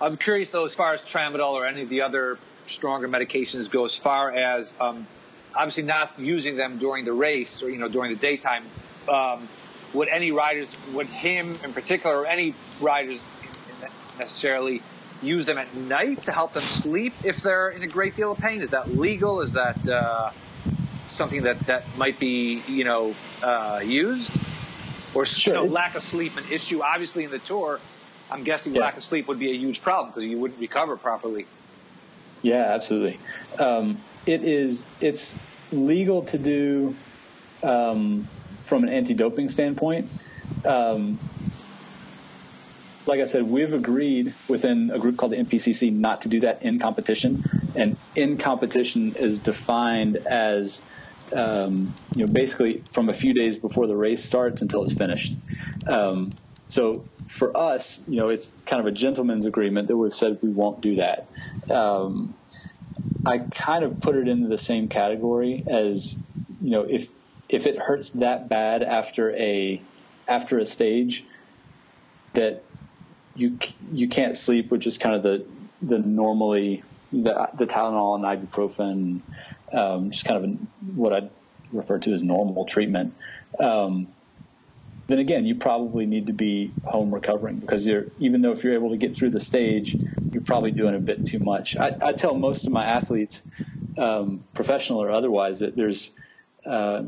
[0.01, 3.85] I'm curious though, as far as tramadol or any of the other stronger medications go,
[3.85, 5.05] as far as um,
[5.55, 8.65] obviously not using them during the race or you know during the daytime.
[9.07, 9.47] Um,
[9.93, 13.21] would any riders, would him in particular, or any riders
[14.17, 14.81] necessarily
[15.21, 18.39] use them at night to help them sleep if they're in a great deal of
[18.39, 18.61] pain?
[18.61, 19.41] Is that legal?
[19.41, 20.31] Is that uh,
[21.07, 24.31] something that, that might be, you know, uh, used?
[25.13, 25.55] Or sure.
[25.55, 26.81] you know, lack of sleep an issue?
[26.81, 27.81] Obviously, in the tour,
[28.31, 28.81] I'm guessing yeah.
[28.81, 31.45] lack of sleep would be a huge problem because you wouldn't recover properly.
[32.41, 33.19] Yeah, absolutely.
[33.59, 34.87] Um, it is.
[34.99, 35.37] It's
[35.71, 36.95] legal to do
[37.61, 38.27] um,
[38.61, 40.09] from an anti-doping standpoint.
[40.65, 41.19] Um,
[43.05, 46.63] like I said, we've agreed within a group called the MPCC not to do that
[46.63, 47.71] in competition.
[47.75, 50.81] And in competition is defined as,
[51.33, 55.35] um, you know, basically from a few days before the race starts until it's finished.
[55.87, 56.31] Um,
[56.71, 60.49] so for us, you know, it's kind of a gentleman's agreement that we've said we
[60.49, 61.27] won't do that.
[61.69, 62.33] Um,
[63.25, 66.15] I kind of put it into the same category as,
[66.61, 67.09] you know, if
[67.49, 69.81] if it hurts that bad after a
[70.29, 71.25] after a stage
[72.35, 72.63] that
[73.35, 73.59] you
[73.91, 75.45] you can't sleep, which is kind of the
[75.81, 79.19] the normally the the Tylenol and ibuprofen,
[79.73, 81.31] um, just kind of what I'd
[81.73, 83.13] refer to as normal treatment.
[83.59, 84.07] Um,
[85.11, 88.73] then again, you probably need to be home recovering because you're even though if you're
[88.73, 89.97] able to get through the stage,
[90.31, 91.75] you're probably doing a bit too much.
[91.75, 93.43] I, I tell most of my athletes,
[93.97, 96.11] um, professional or otherwise, that there's
[96.65, 97.03] uh,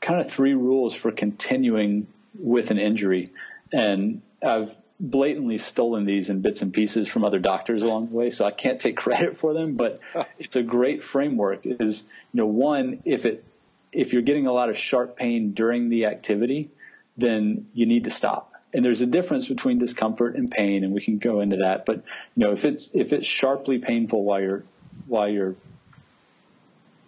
[0.00, 2.06] kind of three rules for continuing
[2.38, 3.32] with an injury,
[3.72, 8.30] and I've blatantly stolen these in bits and pieces from other doctors along the way,
[8.30, 9.76] so I can't take credit for them.
[9.76, 10.00] But
[10.38, 11.60] it's a great framework.
[11.64, 12.02] Is
[12.32, 13.44] you know, one if it
[13.92, 16.70] if you're getting a lot of sharp pain during the activity,
[17.16, 18.52] then you need to stop.
[18.72, 21.86] And there's a difference between discomfort and pain, and we can go into that.
[21.86, 24.64] But you know, if it's if it's sharply painful while you're
[25.06, 25.54] while you're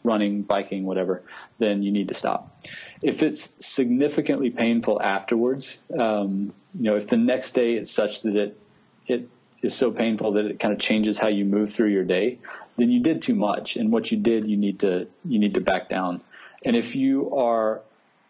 [0.05, 1.23] running, biking, whatever,
[1.59, 2.65] then you need to stop.
[3.03, 8.37] If it's significantly painful afterwards, um, you know, if the next day it's such that
[8.37, 8.61] it
[9.07, 9.29] it
[9.61, 12.39] is so painful that it kind of changes how you move through your day,
[12.77, 15.61] then you did too much, and what you did, you need to you need to
[15.61, 16.23] back down.
[16.65, 17.83] And if you are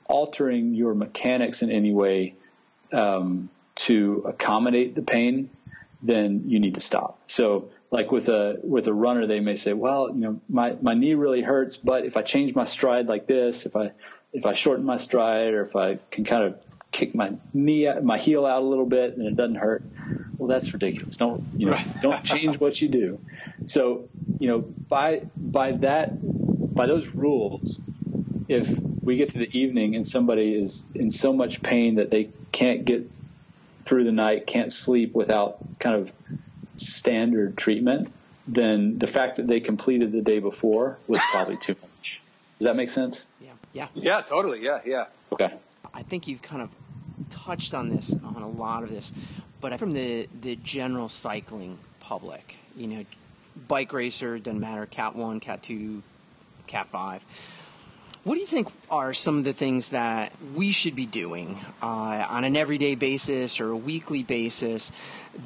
[0.09, 2.35] altering your mechanics in any way
[2.93, 5.51] um, to accommodate the pain,
[6.03, 7.19] then you need to stop.
[7.27, 10.95] So like with a with a runner, they may say, well, you know, my, my
[10.95, 13.93] knee really hurts, but if I change my stride like this, if I
[14.33, 18.19] if I shorten my stride, or if I can kind of kick my knee my
[18.19, 19.83] heel out a little bit and it doesn't hurt,
[20.37, 21.17] well, that's ridiculous.
[21.17, 21.79] Don't you know?
[22.03, 23.21] Don't change what you do.
[23.67, 26.11] So you know, by by that
[26.75, 27.81] by those rules,
[28.49, 28.69] if
[29.09, 32.85] we get to the evening and somebody is in so much pain that they can't
[32.85, 33.11] get
[33.87, 36.13] through the night, can't sleep without kind of
[36.77, 38.13] standard treatment,
[38.47, 42.21] then the fact that they completed the day before was probably too much.
[42.59, 43.27] Does that make sense?
[43.41, 43.53] Yeah.
[43.73, 43.89] Yeah.
[43.95, 44.63] Yeah, totally.
[44.63, 45.07] Yeah, yeah.
[45.33, 45.55] Okay.
[45.95, 46.69] I think you've kind of
[47.31, 49.11] touched on this on a lot of this,
[49.63, 53.05] but from the the general cycling public, you know,
[53.69, 56.03] bike racer doesn't matter, cat one, cat two,
[56.67, 57.23] cat five.
[58.29, 61.87] What do you think are some of the things that we should be doing uh,
[61.87, 64.93] on an everyday basis or a weekly basis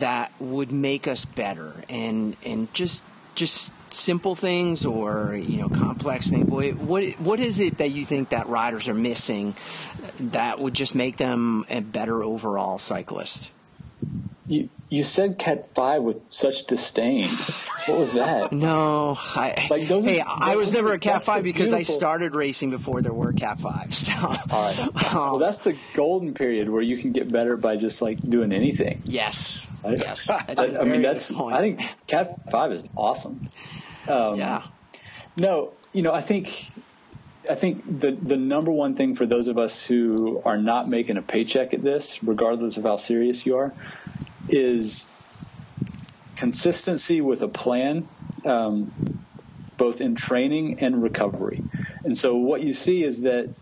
[0.00, 1.84] that would make us better?
[1.88, 3.04] And and just
[3.36, 6.50] just simple things or you know complex things.
[6.50, 9.54] What what is it that you think that riders are missing
[10.18, 13.48] that would just make them a better overall cyclist
[14.52, 17.28] you you said Cat Five with such disdain.
[17.86, 18.52] What was that?
[18.62, 21.94] No, I, like those hey, are, I was never a Cat Five because beautiful.
[21.94, 23.98] I started racing before there were Cat Fives.
[24.06, 24.12] So.
[24.12, 24.78] All right.
[24.78, 28.52] Um, well, that's the golden period where you can get better by just like doing
[28.52, 29.02] anything.
[29.06, 29.66] Yes.
[29.84, 30.28] I, yes.
[30.28, 31.32] I, I mean, that's.
[31.32, 33.48] I think Cat Five is awesome.
[34.06, 34.66] Um, yeah.
[35.38, 36.70] No, you know, I think
[37.48, 41.16] I think the the number one thing for those of us who are not making
[41.16, 43.74] a paycheck at this, regardless of how serious you are,
[44.48, 45.06] is
[46.36, 48.06] consistency with a plan,
[48.44, 48.92] um,
[49.76, 51.62] both in training and recovery.
[52.04, 53.54] And so what you see is that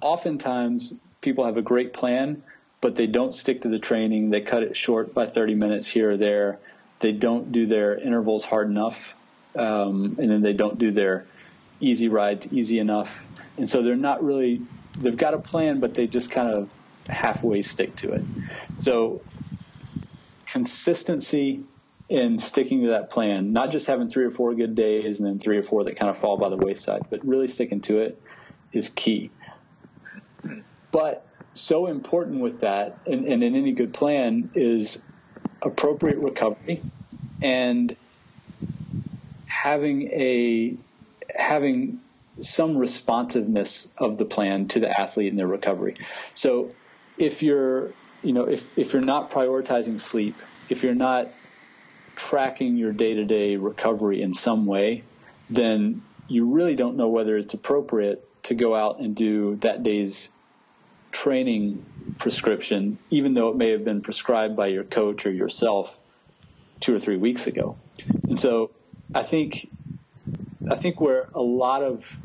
[0.00, 2.42] oftentimes people have a great plan,
[2.80, 4.30] but they don't stick to the training.
[4.30, 6.58] They cut it short by 30 minutes here or there.
[7.00, 9.16] They don't do their intervals hard enough,
[9.56, 11.26] um, and then they don't do their
[11.80, 13.26] easy rides easy enough.
[13.56, 14.62] And so they're not really,
[14.98, 16.70] they've got a plan, but they just kind of
[17.08, 18.28] halfway stick to it.
[18.74, 19.22] So
[20.52, 21.62] consistency
[22.08, 25.38] in sticking to that plan, not just having three or four good days and then
[25.38, 28.20] three or four that kind of fall by the wayside, but really sticking to it
[28.72, 29.30] is key.
[30.90, 34.98] But so important with that and, and in any good plan is
[35.62, 36.82] appropriate recovery
[37.40, 37.94] and
[39.46, 40.76] having a
[41.34, 42.00] having
[42.40, 45.96] some responsiveness of the plan to the athlete and their recovery.
[46.34, 46.70] So
[47.18, 47.92] if you're
[48.22, 50.36] you know, if, if you're not prioritizing sleep,
[50.68, 51.28] if you're not
[52.16, 55.04] tracking your day to day recovery in some way,
[55.48, 60.30] then you really don't know whether it's appropriate to go out and do that day's
[61.12, 61.84] training
[62.18, 65.98] prescription, even though it may have been prescribed by your coach or yourself
[66.78, 67.76] two or three weeks ago.
[68.28, 68.70] And so
[69.14, 69.70] I think
[70.70, 72.16] I think where a lot of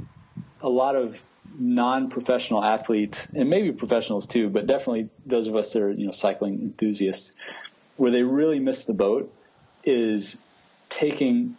[0.62, 1.20] a lot of
[1.58, 6.12] non-professional athletes and maybe professionals too, but definitely those of us that are you know
[6.12, 7.36] cycling enthusiasts,
[7.98, 9.34] where they really miss the boat
[9.84, 10.38] is
[10.90, 11.56] taking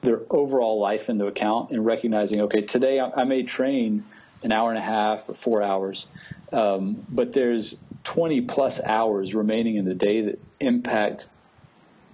[0.00, 4.04] their overall life into account and recognizing, okay, today I, may train
[4.42, 6.06] an hour and a half or four hours,
[6.52, 11.28] um, but there's 20 plus hours remaining in the day that impact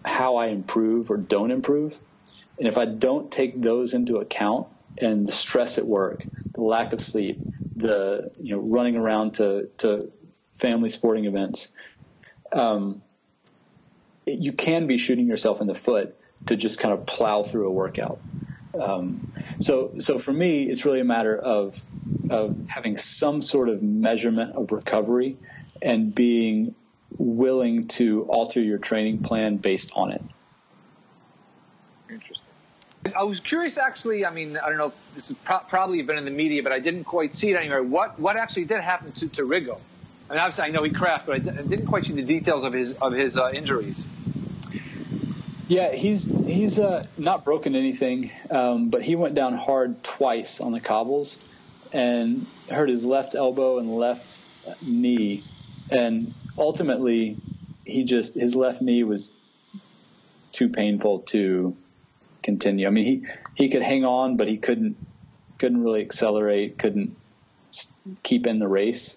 [0.05, 1.99] how I improve or don't improve.
[2.59, 4.69] And if I don't take those into account
[4.99, 7.41] and the stress at work, the lack of sleep,
[7.77, 10.13] the you know running around to to
[10.55, 11.73] family sporting events,
[12.53, 13.03] um,
[14.27, 16.17] you can be shooting yourself in the foot
[16.47, 18.21] to just kind of plow through a workout.
[18.81, 21.81] Um, so so for me, it's really a matter of
[22.31, 25.37] of having some sort of measurement of recovery
[25.83, 26.75] and being
[27.19, 30.23] willing to alter your training plan based on it.
[32.11, 32.44] Interesting.
[33.15, 34.25] I was curious, actually.
[34.25, 34.93] I mean, I don't know.
[35.15, 37.83] This has pro- probably been in the media, but I didn't quite see it anywhere.
[37.83, 39.79] What what actually did happen to, to Rigo?
[40.31, 42.73] I mean, obviously, I know he crashed, but I didn't quite see the details of
[42.73, 44.09] his of his uh, injuries.
[45.69, 50.73] Yeah, he's he's uh, not broken anything, um, but he went down hard twice on
[50.73, 51.39] the cobbles,
[51.93, 54.39] and hurt his left elbow and left
[54.81, 55.45] knee,
[55.91, 57.37] and ultimately,
[57.85, 59.31] he just his left knee was
[60.53, 61.77] too painful to
[62.45, 62.87] continue.
[62.87, 63.27] I mean, he
[63.57, 64.97] he could hang on, but he couldn't
[65.59, 67.17] couldn't really accelerate, couldn't
[68.23, 69.17] keep in the race,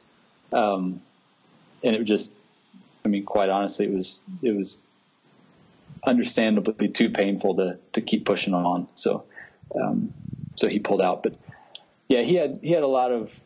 [0.51, 1.01] um,
[1.83, 2.31] and it just.
[3.05, 4.79] I mean, quite honestly, it was it was
[6.05, 8.87] understandably too painful to to keep pushing on.
[8.95, 9.23] So,
[9.79, 10.13] um,
[10.55, 11.23] so he pulled out.
[11.23, 11.37] But
[12.07, 13.39] yeah, he had he had a lot of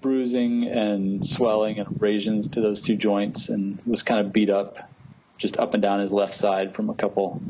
[0.00, 4.90] bruising and swelling and abrasions to those two joints, and was kind of beat up,
[5.38, 7.40] just up and down his left side from a couple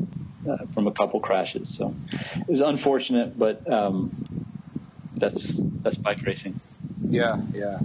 [0.47, 1.69] uh, from a couple crashes.
[1.69, 1.95] So
[2.47, 4.11] it was unfortunate, but um,
[5.17, 6.55] that's that's bike racing.
[7.09, 7.79] Yeah, yeah.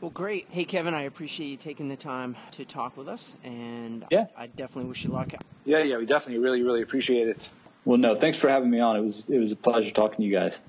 [0.00, 0.46] Well, great.
[0.50, 4.26] Hey, Kevin, I appreciate you taking the time to talk with us, and yeah.
[4.36, 5.34] I definitely wish you luck.
[5.64, 7.48] Yeah, yeah, we definitely really, really appreciate it.
[7.84, 8.96] Well, no, thanks for having me on.
[8.96, 10.62] It was it was a pleasure talking to you guys.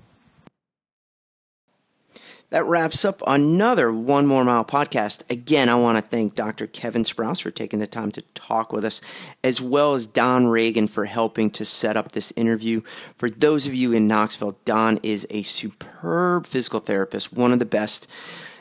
[2.52, 5.22] That wraps up another One More Mile podcast.
[5.30, 6.66] Again, I want to thank Dr.
[6.66, 9.02] Kevin Sprouse for taking the time to talk with us,
[9.43, 12.82] as well as Don Reagan for helping to set up this interview.
[13.18, 17.66] For those of you in Knoxville, Don is a superb physical therapist, one of the
[17.66, 18.08] best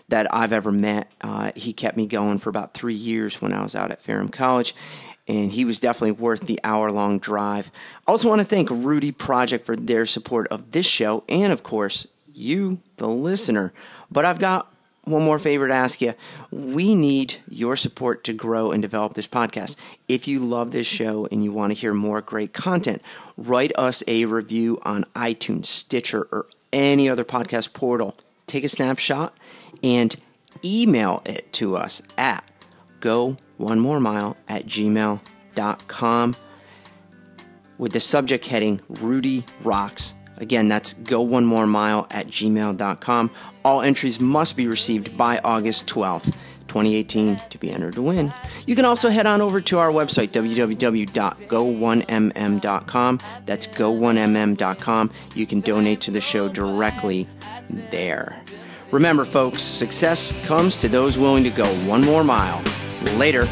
[0.09, 1.11] that I've ever met.
[1.23, 4.29] Uh, he kept me going for about three years when I was out at Ferrum
[4.29, 4.75] College,
[5.27, 7.71] and he was definitely worth the hour long drive.
[8.07, 11.63] I also want to thank Rudy Project for their support of this show, and of
[11.63, 12.07] course,
[12.39, 13.73] you, the listener.
[14.11, 14.73] But I've got
[15.05, 16.15] one more favor to ask you.
[16.51, 19.77] We need your support to grow and develop this podcast.
[20.07, 23.03] If you love this show and you want to hear more great content,
[23.37, 28.17] write us a review on iTunes, Stitcher, or any other podcast portal.
[28.47, 29.37] Take a snapshot
[29.83, 30.15] and
[30.65, 32.45] email it to us at
[33.01, 36.37] go one more mile at gmail.com
[37.79, 40.15] with the subject heading Rudy Rocks.
[40.39, 43.31] Again, that's go one more mile at gmail.com.
[43.65, 46.35] All entries must be received by August 12th.
[46.69, 48.33] 2018 to be entered to win.
[48.67, 53.21] You can also head on over to our website, www.go1mm.com.
[53.47, 55.11] That's go1mm.com.
[55.35, 57.27] You can donate to the show directly
[57.91, 58.43] there.
[58.91, 62.63] Remember, folks, success comes to those willing to go one more mile.
[63.17, 63.47] Later.